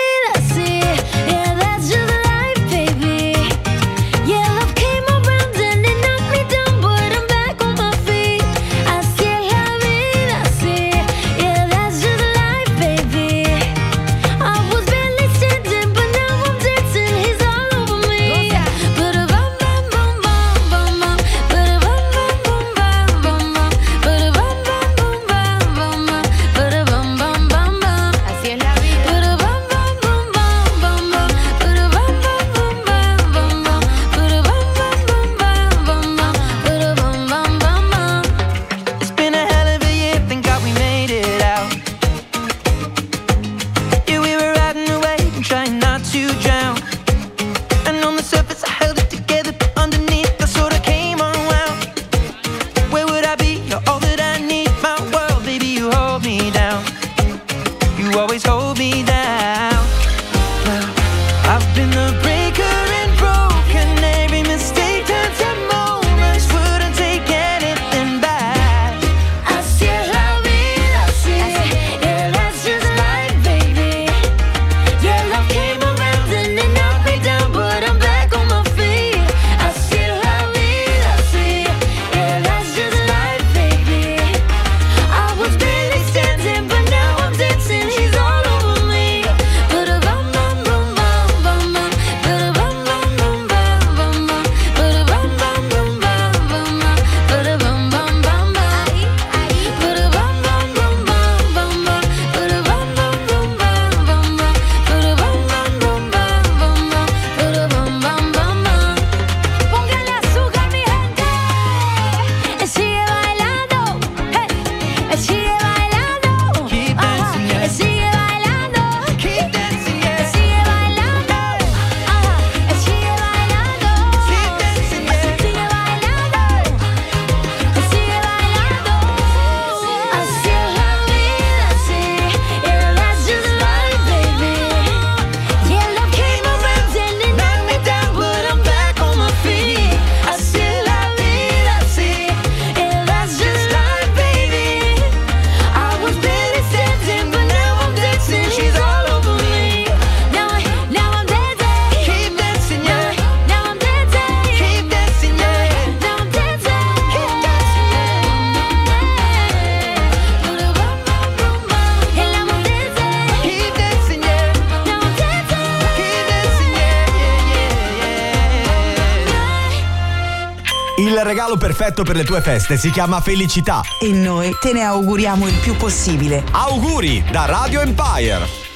[171.81, 173.81] perfetto per le tue feste si chiama felicità.
[173.99, 176.43] E noi te ne auguriamo il più possibile.
[176.51, 178.70] Auguri da Radio Empire!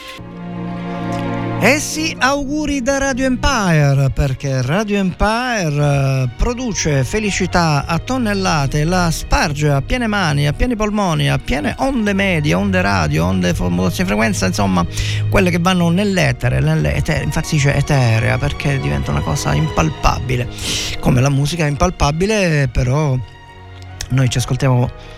[1.58, 9.10] Eh sì, auguri da Radio Empire, perché Radio Empire eh, produce felicità a tonnellate, la
[9.10, 14.10] sparge a piene mani, a pieni polmoni, a piene onde medie, onde radio, onde modulazione
[14.10, 14.86] di frequenza, insomma,
[15.30, 20.48] quelle che vanno nell'etere, nell'etere, infatti dice eterea perché diventa una cosa impalpabile.
[21.00, 23.18] Come la musica è impalpabile, però
[24.10, 25.14] noi ci ascoltiamo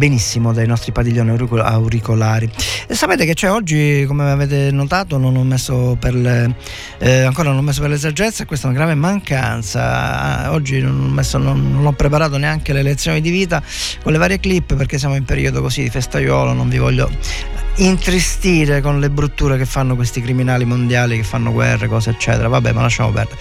[0.00, 2.50] benissimo dai nostri padiglioni aurico- auricolari.
[2.86, 6.54] E sapete che c'è oggi, come avete notato, non ho messo per le,
[7.00, 10.46] eh, ancora non ho messo per le saggezze, questa è una grave mancanza.
[10.46, 13.62] Ah, Oggi non ho, messo, non, non ho preparato neanche le lezioni di vita
[14.02, 17.10] con le varie clip perché siamo in periodo così di festaiolo, non vi voglio
[17.76, 22.48] intristire con le brutture che fanno questi criminali mondiali che fanno guerre, cose eccetera.
[22.48, 23.36] Vabbè, ma lasciamo perdere.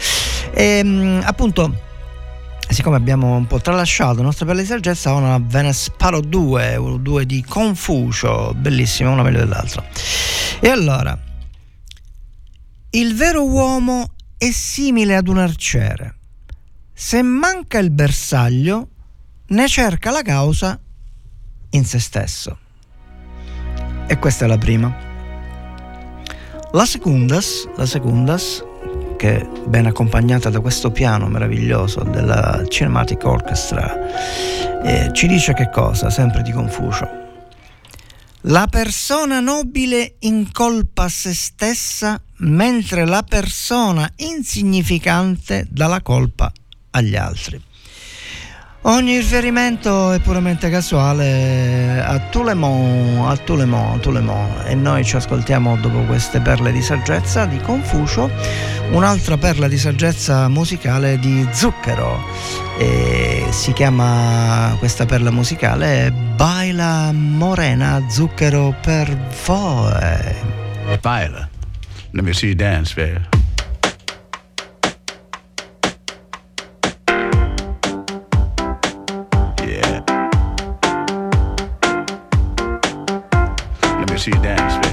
[0.53, 1.87] E, appunto
[2.73, 7.43] siccome abbiamo un po' tralasciato le nostre belle saggezza, ho una Venesparo 2, 2 di
[7.43, 9.83] Confucio, bellissima, una meglio dell'altra.
[10.59, 11.17] E allora,
[12.91, 16.15] il vero uomo è simile ad un arciere.
[16.93, 18.89] Se manca il bersaglio,
[19.47, 20.79] ne cerca la causa
[21.71, 22.57] in se stesso.
[24.07, 24.95] E questa è la prima.
[26.71, 28.63] La secundas, la secundas
[29.19, 33.93] che ben accompagnata da questo piano meraviglioso della Cinematic Orchestra,
[34.81, 37.09] eh, ci dice che cosa, sempre di Confucio.
[38.43, 46.49] La persona nobile incolpa se stessa mentre la persona insignificante dà la colpa
[46.91, 47.61] agli altri.
[48.83, 55.75] Ogni riferimento è puramente casuale a Toulemont, a Toulemont, a Toulemont e noi ci ascoltiamo
[55.77, 58.31] dopo queste perle di saggezza di Confucio,
[58.91, 62.23] un'altra perla di saggezza musicale di Zucchero
[62.77, 69.13] e si chiama questa perla musicale Baila Morena Zucchero per
[69.45, 70.97] voi.
[71.01, 71.49] Baila.
[72.11, 73.38] Let me see you dance, baby.
[84.29, 84.88] your dance,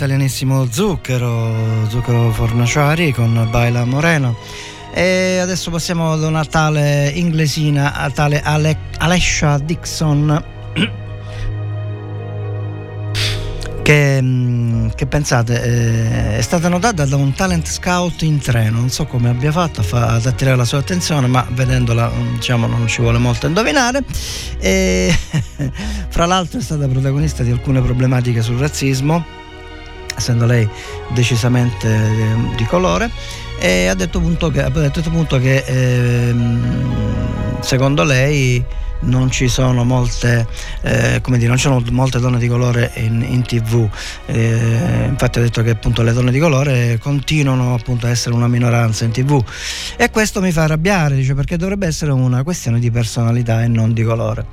[0.00, 4.34] l'italianissimo Zucchero, Zucchero Fornaciari con Baila Moreno.
[4.94, 10.44] E adesso passiamo ad una tale inglesina a tale Ale- Alessia Dixon.
[13.82, 18.88] Che, mm, che, pensate, eh, è stata notata da un talent scout in treno, non
[18.88, 23.00] so come abbia fatto ad attirare la sua attenzione, ma vedendola mm, diciamo non ci
[23.00, 24.04] vuole molto indovinare.
[24.60, 25.12] E,
[26.08, 29.38] fra l'altro è stata protagonista di alcune problematiche sul razzismo
[30.16, 30.68] essendo lei
[31.14, 33.10] decisamente eh, di colore,
[33.58, 38.64] e ha detto appunto che, detto appunto che ehm, secondo lei
[39.00, 40.46] non ci sono molte,
[40.82, 43.88] eh, dire, non sono molte donne di colore in, in tv.
[44.26, 48.48] Eh, infatti ha detto che appunto le donne di colore continuano appunto a essere una
[48.48, 49.42] minoranza in tv.
[49.96, 53.92] E questo mi fa arrabbiare, dice, perché dovrebbe essere una questione di personalità e non
[53.92, 54.46] di colore.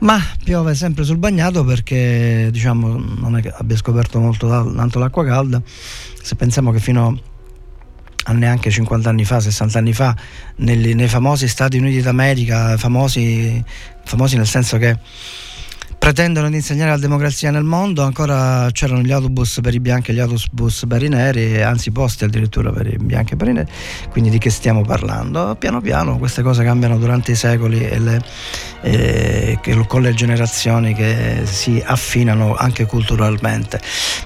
[0.00, 5.24] Ma piove sempre sul bagnato perché diciamo non è che abbia scoperto molto tanto l'acqua
[5.24, 5.60] calda.
[6.22, 7.20] Se pensiamo che fino
[8.24, 10.14] a neanche 50 anni fa, 60 anni fa,
[10.56, 13.62] negli- nei famosi Stati Uniti d'America, famosi,
[14.04, 14.96] famosi nel senso che
[16.08, 20.14] pretendono di insegnare la democrazia nel mondo, ancora c'erano gli autobus per i bianchi e
[20.14, 23.70] gli autobus per i neri, anzi posti addirittura per i bianchi e per i neri,
[24.08, 25.54] quindi di che stiamo parlando?
[25.58, 28.22] Piano piano queste cose cambiano durante i secoli e le,
[29.60, 33.78] che- con le generazioni che si affinano anche culturalmente.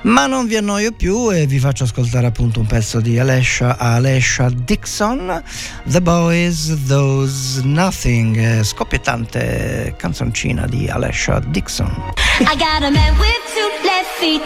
[0.02, 4.48] Ma non vi annoio più e vi faccio ascoltare appunto un pezzo di Alessia, Alessia
[4.50, 5.42] Dixon,
[5.84, 11.70] The Boys, Those Nothing, eh, scoppiettante canzoncina di Alessia Dixon.
[11.80, 14.44] I got a man with two left feet.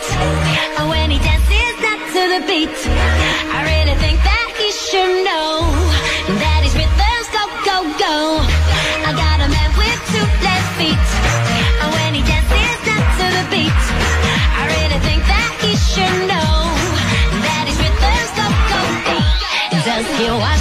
[0.79, 2.71] And when he dances not to the beat,
[3.51, 5.67] I really think that he should know
[6.39, 8.15] that his rhythms go, go, go.
[9.03, 11.07] I got a man with two left feet.
[11.83, 16.55] And when he dances not to the beat, I really think that he should know
[17.43, 19.19] that his rhythms go, go, go.
[19.83, 20.56] Does he wash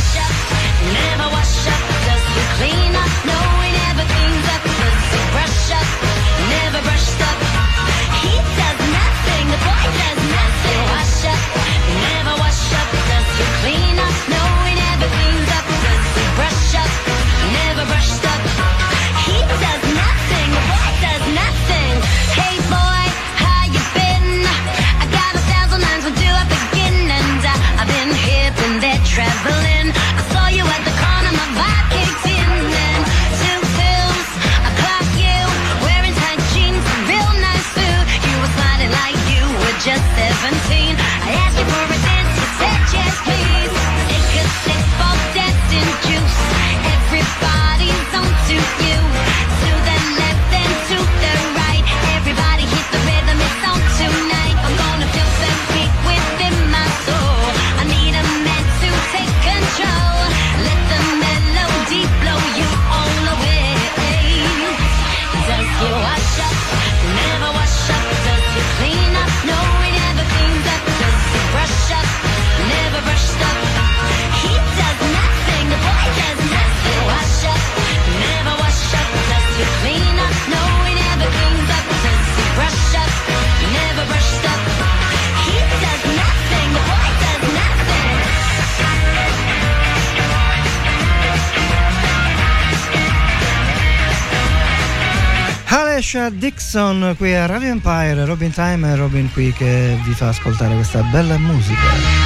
[95.96, 100.76] Alessia Dixon qui a Radio Empire, Robin Time e Robin qui che vi fa ascoltare
[100.76, 102.25] questa bella musica.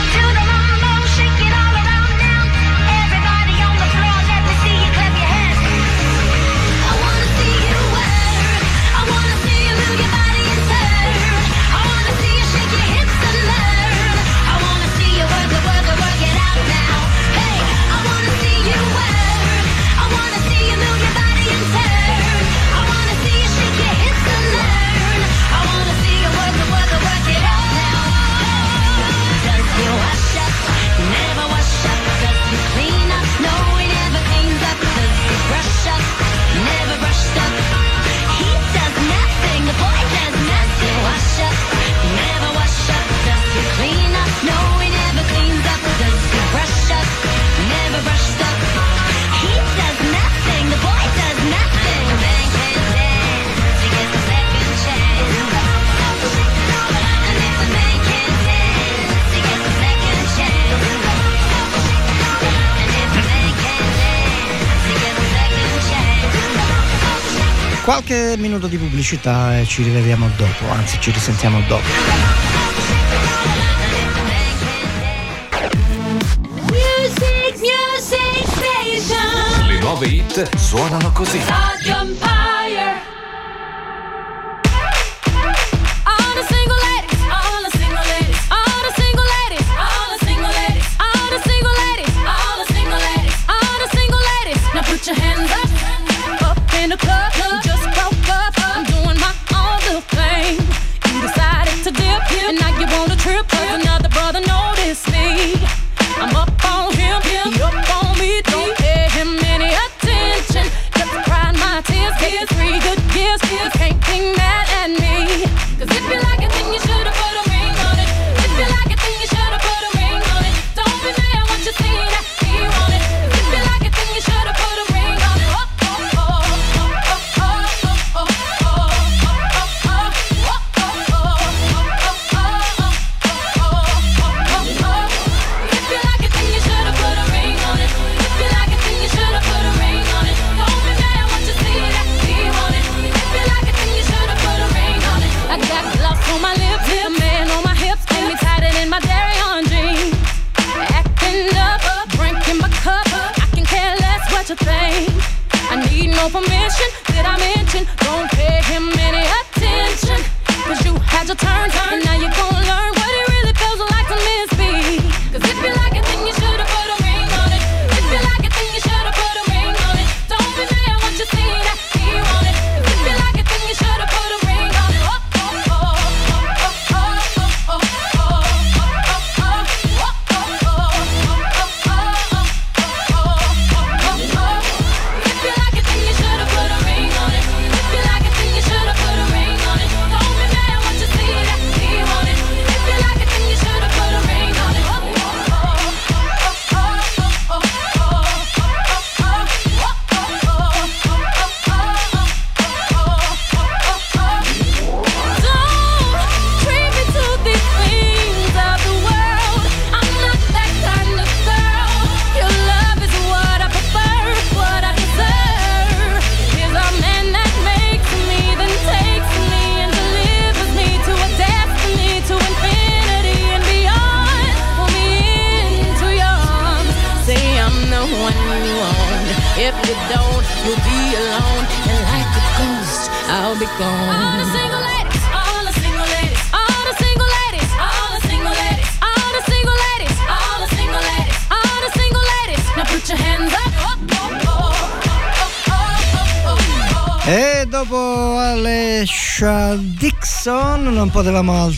[68.38, 71.88] Minuto di pubblicità e ci rivediamo dopo, anzi ci risentiamo dopo.
[76.68, 79.68] Music, music station.
[79.68, 81.40] Le nuove hit suonano così.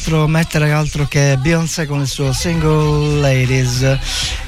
[0.02, 4.00] altro, mettere altro che Beyoncé con il suo single Ladies.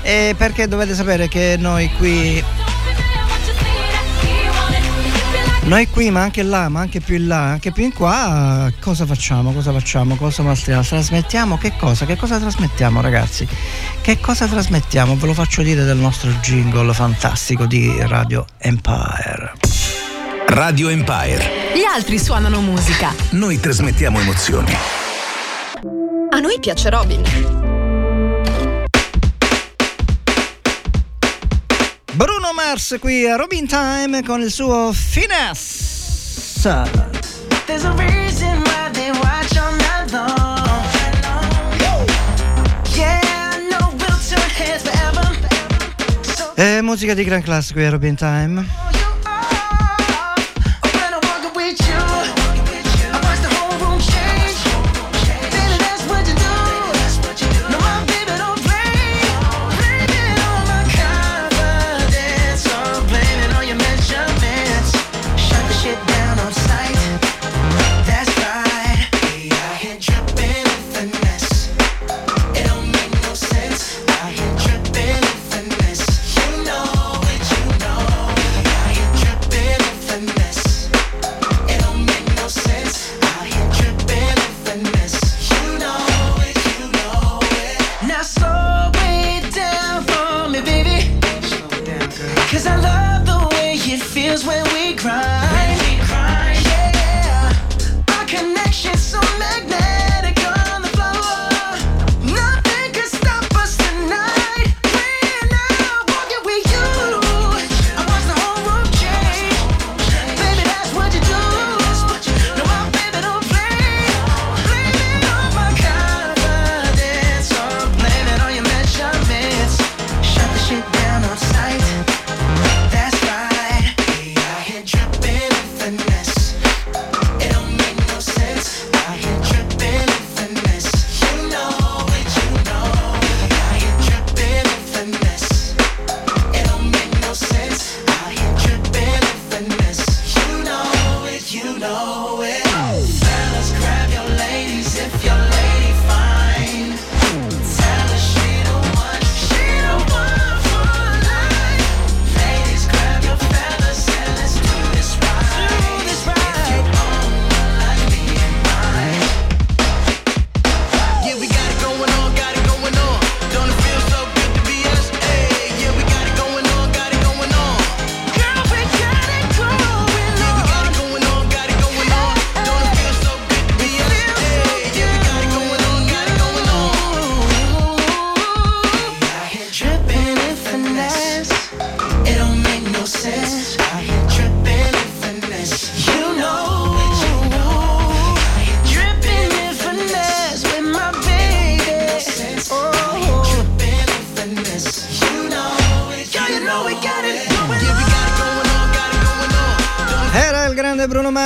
[0.02, 2.44] E perché dovete sapere che noi qui
[5.66, 9.06] noi qui, ma anche là, ma anche più in là, anche più in qua, cosa
[9.06, 9.54] facciamo?
[9.54, 10.16] Cosa facciamo?
[10.16, 10.82] Cosa mastriamo?
[10.82, 12.06] Trasmettiamo che cosa?
[12.06, 13.48] Che cosa trasmettiamo, ragazzi?
[14.02, 15.16] Che cosa trasmettiamo?
[15.16, 19.54] Ve lo faccio dire del nostro jingle fantastico di Radio Empire.
[20.48, 21.72] Radio Empire.
[21.74, 23.14] Gli altri suonano musica.
[23.32, 25.03] Noi trasmettiamo emozioni.
[26.34, 27.22] A noi piace Robin.
[32.14, 36.64] Bruno Mars qui a Robin Time con il suo Finesse.
[37.68, 40.10] There's a reason why they watch all night.
[42.96, 45.38] Yeah, no, we'll turn hands forever.
[46.56, 48.93] Eh, musica di gran classe qui a Robin Time.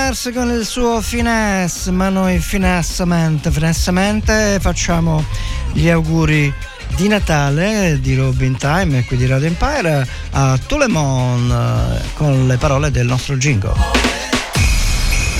[0.08, 5.22] Mars con il suo finesse, ma noi finessamente, finessamente facciamo
[5.74, 6.54] gli auguri
[6.96, 12.56] di Natale di Robin Time e qui di Radio Empire a Tulemon eh, con le
[12.56, 13.74] parole del nostro jingle.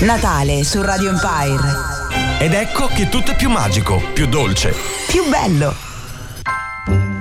[0.00, 1.72] Natale su Radio Empire.
[2.38, 4.74] Ed ecco che tutto è più magico, più dolce.
[5.06, 7.17] Più bello.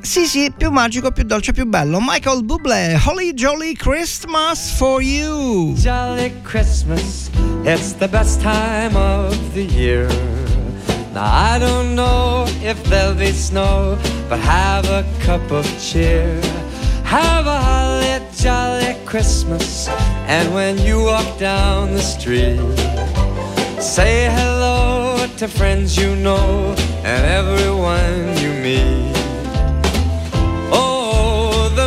[0.00, 1.98] Sì, sì, più magico, più dolce, più bello.
[2.00, 5.74] Michael Bublé, Holly Jolly Christmas for you.
[5.76, 7.30] Jolly Christmas,
[7.64, 10.06] it's the best time of the year.
[11.12, 13.96] Now I don't know if there'll be snow,
[14.28, 16.40] but have a cup of cheer.
[17.04, 19.88] Have a holly jolly Christmas,
[20.26, 22.60] and when you walk down the street,
[23.80, 26.74] say hello to friends you know
[27.04, 29.23] and everyone you meet.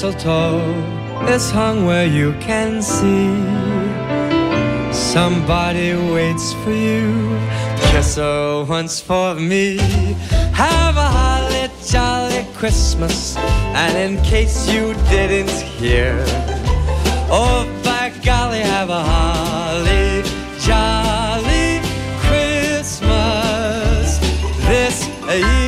[0.00, 0.60] Mistletoe
[1.26, 3.34] is hung where you can see.
[4.92, 7.36] Somebody waits for you.
[7.90, 9.78] Kiss her once for me.
[10.54, 13.36] Have a holly jolly Christmas.
[13.74, 16.14] And in case you didn't hear,
[17.28, 20.22] oh, by golly, have a holly
[20.60, 21.80] jolly
[22.22, 24.18] Christmas
[24.68, 25.67] this year.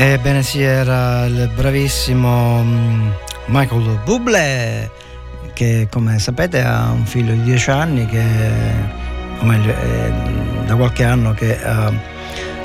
[0.00, 3.10] Ebbene sì, era il bravissimo mm,
[3.46, 4.88] Michael Bublé
[5.52, 8.22] che come sapete ha un figlio di 10 anni che,
[9.40, 9.74] o meglio,
[10.66, 11.92] da qualche anno che ha,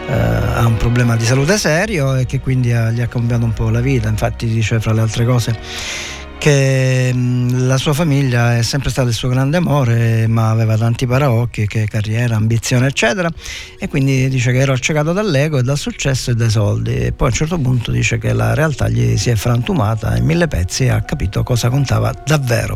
[0.08, 3.54] eh, ha un problema di salute serio e che quindi ha- gli ha cambiato un
[3.54, 4.10] po' la vita.
[4.10, 5.58] Infatti dice fra le altre cose
[6.44, 11.08] che mh, la sua famiglia è sempre stato il suo grande amore, ma aveva tanti
[11.08, 13.30] paraocchi, che carriera, ambizione, eccetera,
[13.80, 16.98] e quindi dice che era accecato dall'ego e dal successo e dai soldi.
[16.98, 20.26] E poi a un certo punto dice che la realtà gli si è frantumata in
[20.26, 22.76] mille pezzi e ha capito cosa contava davvero.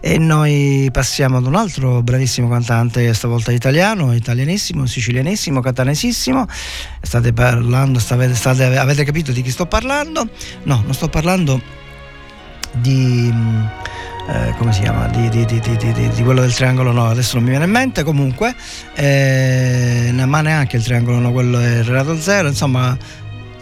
[0.00, 6.46] E noi passiamo ad un altro bravissimo cantante, stavolta italiano, italianissimo, sicilianissimo, catanesissimo.
[7.02, 10.26] State parlando, state- state- avete capito di chi sto parlando?
[10.62, 11.82] No, non sto parlando
[12.76, 13.32] di
[14.28, 17.50] eh, come si chiama di, di- di- di- quello del triangolo no adesso non mi
[17.50, 18.54] viene in mente comunque
[18.94, 22.96] eh, ma neanche il triangolo no quello è Renato Zero insomma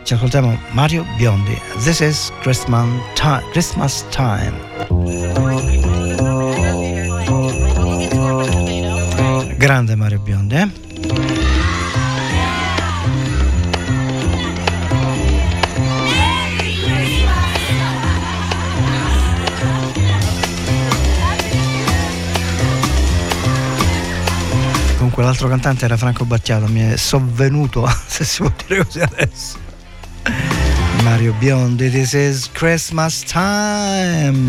[0.04, 5.60] ci ascoltiamo Mario Biondi This is Christmas Time, Christmas time.
[9.56, 11.41] grande Mario Biondi eh?
[25.02, 29.58] Comunque l'altro cantante era Franco Battiato, mi è sovvenuto, se si può dire così adesso.
[31.02, 34.48] Mario Biondi, this is Christmas time.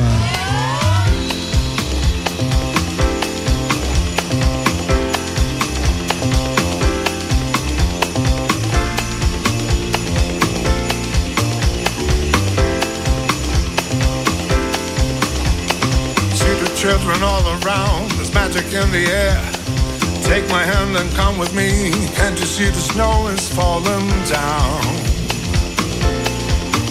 [16.75, 19.82] Children all around, there's magic in the air.
[20.23, 21.91] Take my hand and come with me.
[22.15, 24.81] Can't you see the snow is falling down?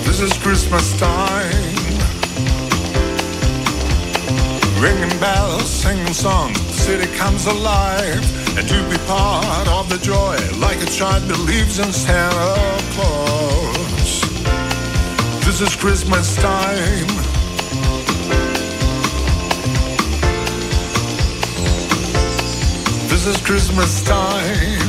[0.05, 1.75] This is Christmas time.
[4.81, 8.23] Ringing bells, singing songs, the city comes alive.
[8.59, 12.55] And you be part of the joy, like a child believes in Santa
[12.95, 14.21] Claus.
[15.47, 17.22] This is Christmas time.
[23.25, 24.81] This is Christmas time.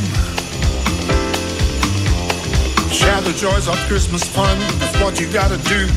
[2.89, 4.57] Share the joys of Christmas fun.
[4.79, 5.87] That's what you gotta do.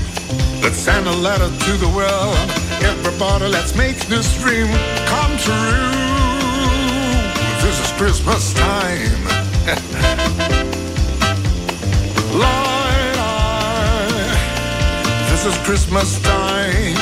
[0.60, 2.36] Let's send a letter to the world.
[2.84, 4.66] Everybody, let's make this dream
[5.06, 5.88] come true.
[7.64, 9.22] This is Christmas time.
[12.44, 13.16] Eye.
[15.30, 16.96] This is Christmas time.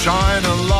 [0.00, 0.79] Shine a light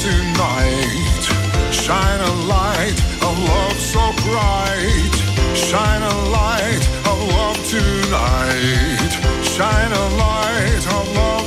[0.00, 1.24] tonight.
[1.72, 5.14] Shine a light of love so bright.
[5.56, 9.10] Shine a light of love tonight.
[9.42, 11.37] Shine a light of love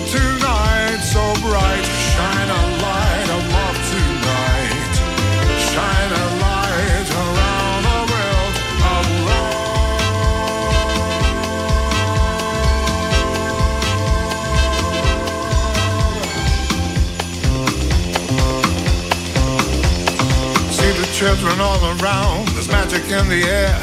[21.21, 23.77] children all around, there's magic in the air.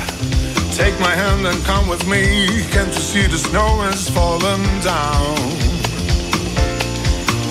[0.75, 2.49] Take my hand and come with me.
[2.73, 5.37] Can't you see the snow is falling down?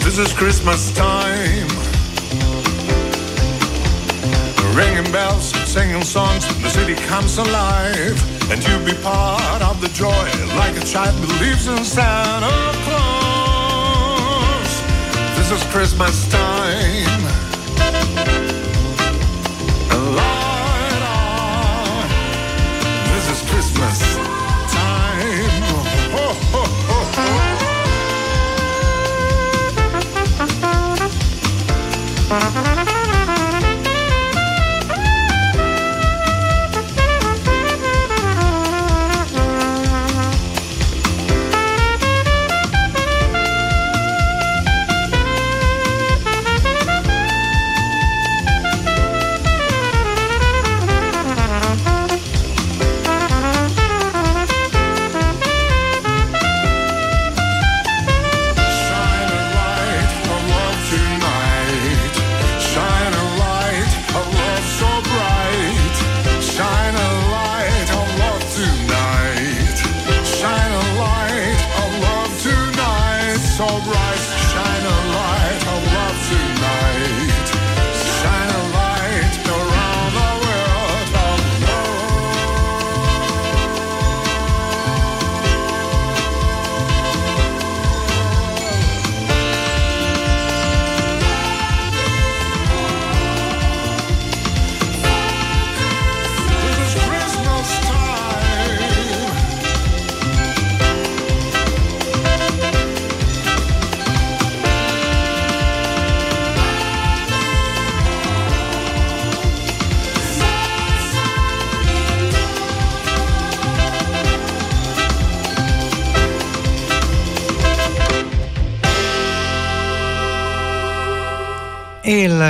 [0.04, 1.70] This is Christmas time.
[4.76, 8.20] Ringing bells, singing songs, the city comes alive.
[8.52, 10.28] And you be part of the joy,
[10.58, 12.52] like a child believes in Santa
[12.84, 14.72] Claus.
[15.38, 17.47] This is Christmas time.
[32.30, 32.77] Música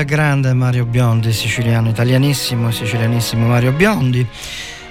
[0.04, 4.26] Grande Mario Biondi, siciliano, italianissimo, sicilianissimo Mario Biondi.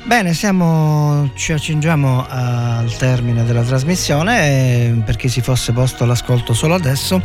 [0.06, 4.38] Bene, siamo, ci accingiamo al termine della trasmissione.
[4.40, 7.20] e Per chi si fosse posto l'ascolto solo adesso,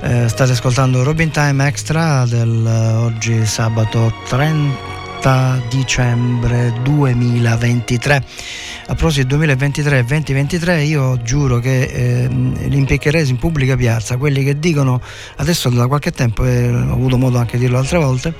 [0.00, 8.24] eh, state ascoltando Robin Time Extra del eh, oggi sabato 30 dicembre 2023.
[8.86, 14.44] A proposito 2023 e 2023 io giuro che ehm, li impiccherei in pubblica piazza, quelli
[14.44, 15.00] che dicono
[15.36, 18.34] adesso da qualche tempo, e ho avuto modo anche di dirlo altre volte,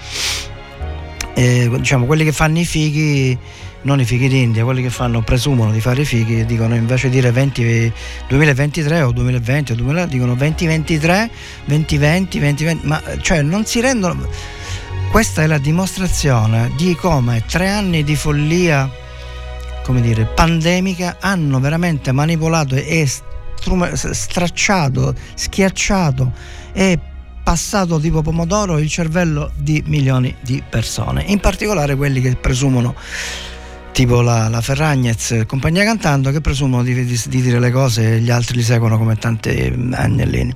[1.34, 3.38] eh, diciamo quelli che fanno i fighi
[3.84, 7.16] non i fighi d'India, quelli che fanno, presumono di fare i fighi, dicono invece di
[7.16, 7.92] dire 20,
[8.28, 11.30] 2023 o 2020 o 2000, dicono 2023,
[11.66, 14.26] 2020, 2020, ma cioè non si rendono.
[15.10, 18.90] Questa è la dimostrazione di come tre anni di follia,
[19.84, 26.32] come dire, pandemica hanno veramente manipolato e strum- stracciato, schiacciato
[26.72, 26.98] e
[27.42, 32.94] passato tipo pomodoro il cervello di milioni di persone, in particolare quelli che presumono
[33.92, 38.20] tipo la, la Ferragnez compagnia cantando che presumono di, di- di dire le cose e
[38.20, 39.50] gli altri li seguono come tanti
[39.92, 40.52] agnellini.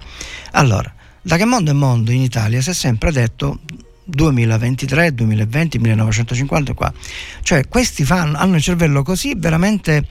[0.53, 0.91] Allora,
[1.21, 3.61] da che mondo è mondo in Italia si è sempre detto
[4.09, 6.93] 2023, 2020, 1950 e qua.
[7.43, 10.07] Cioè questi fanno, hanno il cervello così veramente,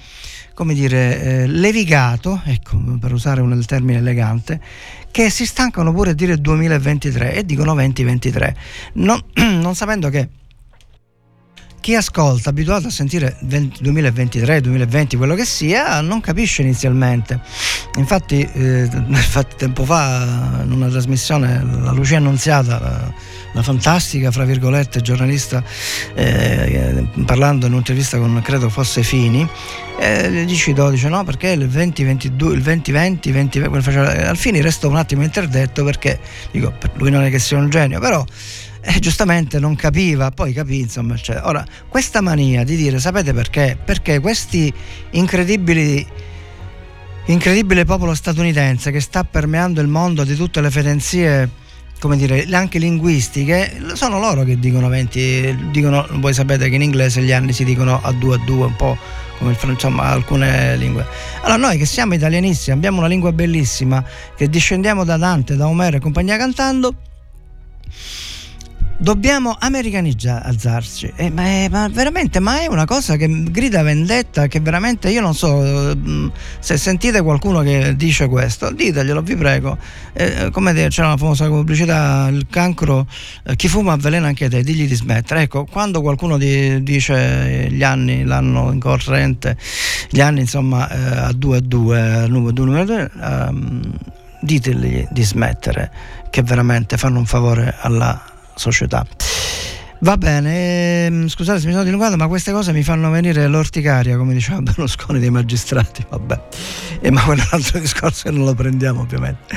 [0.54, 4.62] come dire, eh, levigato, ecco, per usare un termine elegante,
[5.12, 8.56] che si stancano pure a dire 2023 e dicono 2023,
[8.94, 10.30] non, non sapendo che
[11.88, 17.40] chi ascolta, abituato a sentire 20 2023, 2020, quello che sia, non capisce inizialmente.
[17.96, 23.14] Infatti, eh, infatti tempo fa, in una trasmissione, la Lucia Annunziata, la,
[23.54, 25.64] la fantastica, fra virgolette, giornalista,
[26.14, 29.48] eh, parlando in un'intervista con, credo fosse Fini,
[29.98, 34.36] eh, gli citò, dice no, perché il 2022, il 2020, 20, quello faceva- eh, al
[34.36, 36.20] fine resto un attimo interdetto perché,
[36.52, 38.26] dico, lui non è che sia un genio, però
[38.90, 41.46] eh, giustamente non capiva, poi capì, insomma, eccetera.
[41.48, 43.78] Ora, questa mania di dire, sapete perché?
[43.84, 44.74] Perché questi
[45.12, 46.08] incredibili
[47.26, 51.50] incredibile popolo statunitense che sta permeando il mondo di tutte le fedenzie
[52.00, 57.22] come dire, anche linguistiche, sono loro che dicono 20, dicono, voi sapete che in inglese
[57.24, 58.98] gli anni si dicono a due a due, un po'
[59.40, 61.06] come il insomma alcune lingue.
[61.42, 64.02] Allora noi che siamo italianissimi, abbiamo una lingua bellissima,
[64.36, 66.94] che discendiamo da Dante, da Omero e compagnia cantando,
[69.00, 74.60] Dobbiamo americanizzarci, Eh, ma, è- ma veramente, ma è una cosa che grida vendetta, che
[74.60, 76.30] veramente io non so mm,
[76.60, 79.78] se sentite qualcuno che dice questo, diteglielo, vi prego.
[80.14, 83.06] Eh, come dire, c'è una famosa pubblicità, il cancro,
[83.44, 85.42] eh, chi fuma avvelena anche te, digli di smettere.
[85.44, 89.58] Ecco, quando qualcuno di- dice eh, gli anni, l'anno in corrente,
[90.10, 93.82] gli anni insomma eh, a due a due, a numero due, numero due, ehm,
[94.42, 95.92] ditegli di smettere,
[96.32, 98.27] che veramente fanno un favore alla
[98.58, 99.06] società.
[100.00, 104.16] Va bene, ehm, scusate se mi sono dilungato, ma queste cose mi fanno venire l'orticaria,
[104.16, 106.42] come diceva Berlusconi dei magistrati, vabbè.
[107.02, 109.56] E ma quello è un altro discorso che non lo prendiamo ovviamente.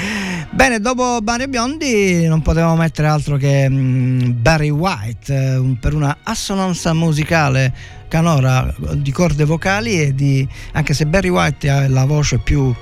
[0.51, 6.16] Bene, dopo Mario Biondi non potevamo mettere altro che mm, Barry White eh, per una
[6.22, 7.72] assonanza musicale
[8.09, 12.74] canora di corde vocali e di anche se Barry White ha la voce più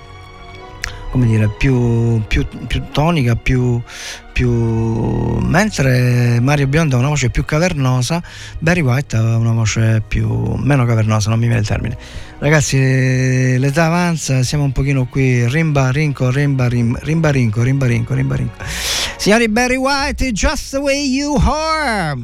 [1.10, 3.80] come dire, più, più, più tonica, più,
[4.32, 5.38] più...
[5.40, 8.22] mentre Mario Biondo ha una voce più cavernosa,
[8.58, 11.96] Barry White ha una voce più meno cavernosa, non mi viene il termine.
[12.38, 18.14] Ragazzi, l'età avanza, siamo un pochino qui, rimba, rinco, rimba, rim, rimba, rinco, rimba, rinco,
[18.14, 18.64] rimba, rinco.
[19.16, 22.16] Signori Barry White, just the way you are.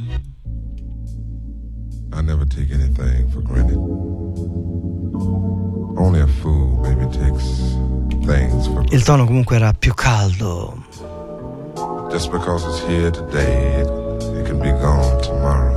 [2.13, 3.77] I never take anything for granted.
[5.97, 7.75] Only a fool maybe takes
[8.91, 10.85] Il tono comunque era più caldo.
[12.15, 13.89] just because it's here today, it,
[14.39, 15.75] it can be gone tomorrow.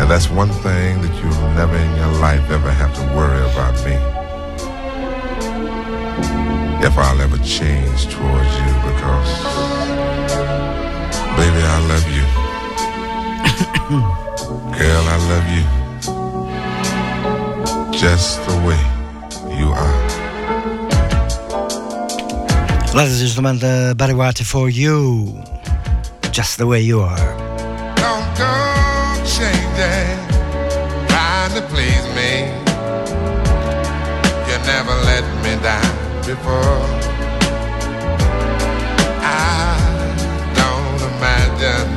[0.00, 3.31] And that's one thing that you'll never in your life ever have to worry
[23.38, 24.14] Uh, Barry
[24.44, 25.42] for you.
[26.32, 27.16] Just the way you are.
[27.96, 28.52] Don't go
[31.08, 32.52] trying to please me.
[34.48, 35.94] You never let me down
[36.26, 36.84] before.
[39.24, 39.80] I
[40.60, 41.88] don't imagine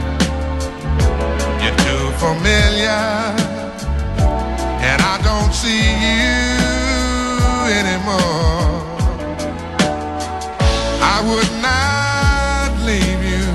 [1.61, 3.03] you're too familiar,
[4.87, 6.55] and I don't see you
[7.79, 8.44] anymore.
[11.25, 13.45] Would not leave you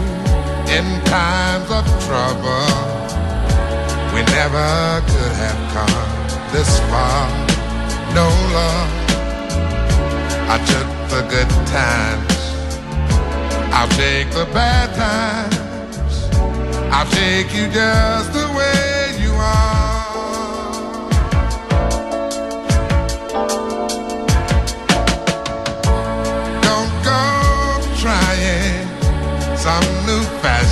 [0.74, 2.66] in times of trouble.
[4.12, 7.28] We never could have come this far.
[8.12, 8.26] No
[8.58, 8.90] love.
[10.50, 12.40] I took the good times.
[13.72, 15.56] I'll take the bad times.
[16.92, 18.79] I'll take you just the way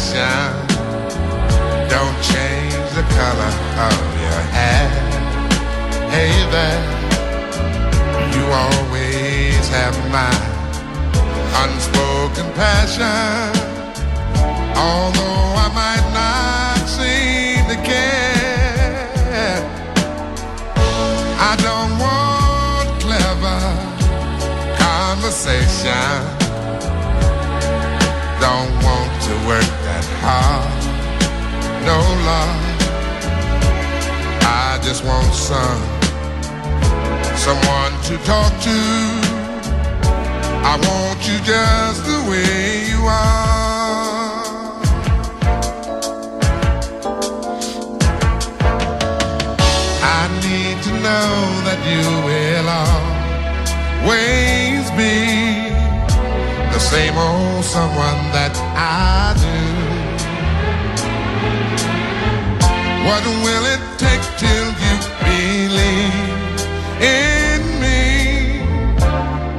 [0.08, 0.66] fashion.
[1.88, 3.52] Don't change the color
[3.88, 4.88] of your hair.
[6.10, 6.82] Hey there,
[8.34, 10.34] you always have my
[11.62, 13.52] unspoken passion.
[14.76, 19.60] Although I might not seem to care,
[21.38, 23.60] I don't want clever
[24.78, 26.36] conversation.
[28.40, 29.77] Don't want to work
[30.28, 30.82] hard.
[31.88, 31.98] No
[32.28, 32.60] love.
[34.64, 35.82] I just want some,
[37.46, 38.78] someone to talk to.
[40.70, 43.48] I want you just the way you are.
[50.18, 51.30] I need to know
[51.66, 52.68] that you will
[54.04, 55.16] always be
[56.74, 59.67] the same old someone that I do.
[63.08, 64.94] What will it take till you
[65.24, 66.12] believe
[67.00, 68.60] in me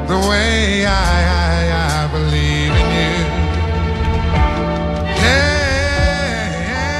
[0.05, 0.91] the way I,
[1.25, 3.15] I, I believe in you?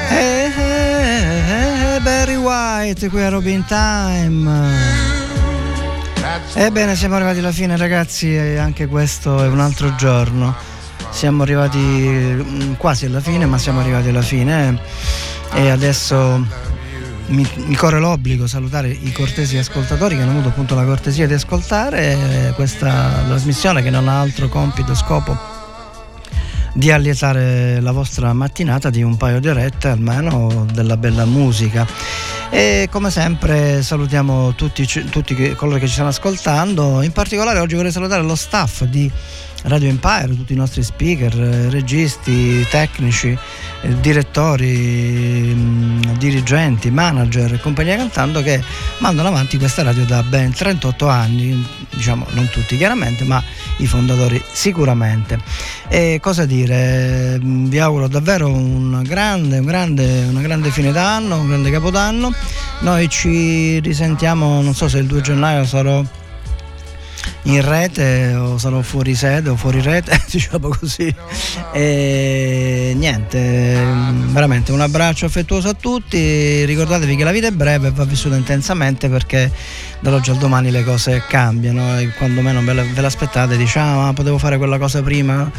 [0.09, 0.51] Eh, eh,
[1.95, 4.49] eh, Barry White qui a Robin Time.
[6.55, 10.55] Ebbene, siamo arrivati alla fine, ragazzi, e anche questo è un altro giorno.
[11.11, 14.79] Siamo arrivati mm, quasi alla fine, ma siamo arrivati alla fine.
[15.53, 16.45] E adesso
[17.27, 21.33] mi, mi corre l'obbligo salutare i cortesi ascoltatori che hanno avuto appunto la cortesia di
[21.33, 25.57] ascoltare questa trasmissione che non ha altro compito scopo
[26.73, 31.85] di allietare la vostra mattinata di un paio di orette almeno della bella musica.
[32.51, 37.91] E come sempre salutiamo tutti, tutti coloro che ci stanno ascoltando, in particolare oggi vorrei
[37.91, 39.09] salutare lo staff di
[39.63, 43.37] Radio Empire, tutti i nostri speaker, registi, tecnici,
[43.81, 48.63] eh, direttori, mh, dirigenti, manager e compagnia cantando che
[48.99, 53.43] mandano avanti questa radio da ben 38 anni, diciamo non tutti chiaramente, ma
[53.77, 55.39] i fondatori sicuramente.
[55.91, 57.39] E cosa dire?
[57.41, 62.31] Mh, Vi auguro davvero un grande, un grande, una grande fine d'anno, un grande capodanno.
[62.81, 66.03] Noi ci risentiamo, non so se il 2 gennaio sarò
[67.53, 71.13] in rete o sarò fuori sede o fuori rete, diciamo così.
[71.73, 73.83] E niente,
[74.27, 76.65] veramente un abbraccio affettuoso a tutti.
[76.65, 79.51] Ricordatevi che la vita è breve e va vissuta intensamente perché
[79.99, 83.95] dall'oggi al domani le cose cambiano e quando meno ve, la- ve l'aspettate dice ah
[83.95, 85.49] ma potevo fare quella cosa prima.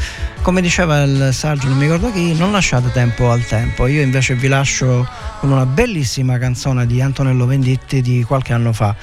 [0.42, 3.86] Come diceva il saggio, non mi ricordo chi, non lasciate tempo al tempo.
[3.86, 5.06] Io invece vi lascio
[5.40, 8.94] con una bellissima canzone di Antonello Venditti di qualche anno fa.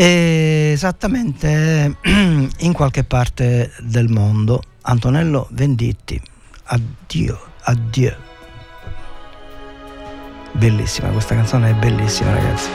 [0.00, 1.96] Esattamente
[2.58, 4.62] in qualche parte del mondo.
[4.82, 6.22] Antonello Venditti.
[6.66, 8.16] Addio, addio.
[10.52, 12.68] Bellissima, questa canzone è bellissima ragazzi.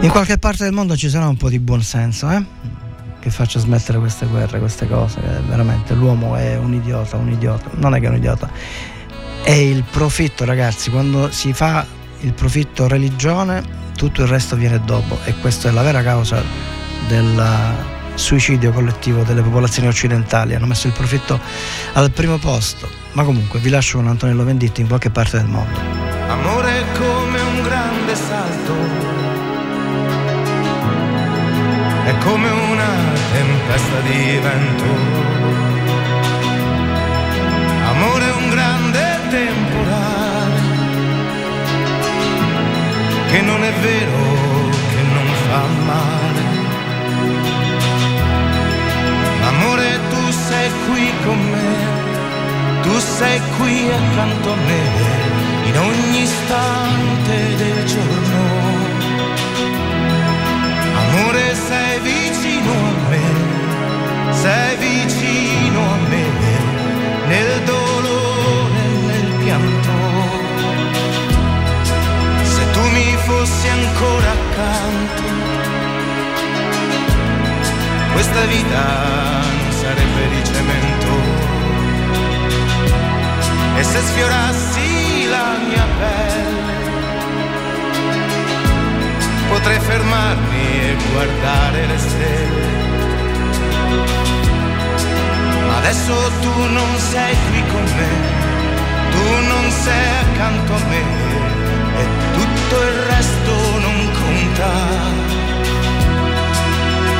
[0.00, 2.44] In qualche parte del mondo ci sarà un po' di buonsenso, eh?
[3.20, 5.20] Che faccia smettere queste guerre, queste cose.
[5.20, 7.70] eh, Veramente l'uomo è un idiota, un idiota.
[7.74, 8.50] Non è che è un idiota.
[9.44, 10.90] È il profitto, ragazzi.
[10.90, 11.86] Quando si fa
[12.22, 15.18] il profitto religione, tutto il resto viene dopo.
[15.24, 16.40] E questa è la vera causa
[17.08, 17.44] del
[18.14, 20.54] suicidio collettivo delle popolazioni occidentali.
[20.54, 21.40] Hanno messo il profitto
[21.94, 22.88] al primo posto.
[23.12, 25.78] Ma comunque vi lascio con Antonello Venditti in qualche parte del mondo.
[26.28, 28.74] Amore è come un grande salto,
[32.04, 32.88] è come una
[33.32, 34.84] tempesta di vento.
[37.84, 38.85] Amore è un grande
[43.66, 46.44] è vero che non fa male.
[49.50, 51.74] Amore tu sei qui con me,
[52.82, 54.82] tu sei qui accanto a me
[55.68, 58.44] in ogni istante del giorno.
[61.02, 63.26] Amore sei vicino a me,
[64.42, 66.24] sei vicino a me
[67.28, 67.85] nel dolore
[73.26, 75.22] fossi ancora accanto,
[78.12, 78.82] questa vita
[79.58, 81.14] non sarebbe di cemento.
[83.78, 86.90] E se sfiorassi la mia pelle,
[89.48, 92.74] potrei fermarmi e guardare le stelle.
[95.66, 98.10] Ma adesso tu non sei qui con me,
[99.10, 101.25] tu non sei accanto a me
[102.68, 104.70] tutto il resto non conta.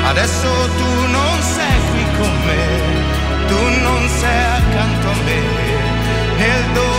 [0.09, 5.41] Adesso tu non sei qui con me, tu non sei accanto a me
[6.37, 6.96] nel dolore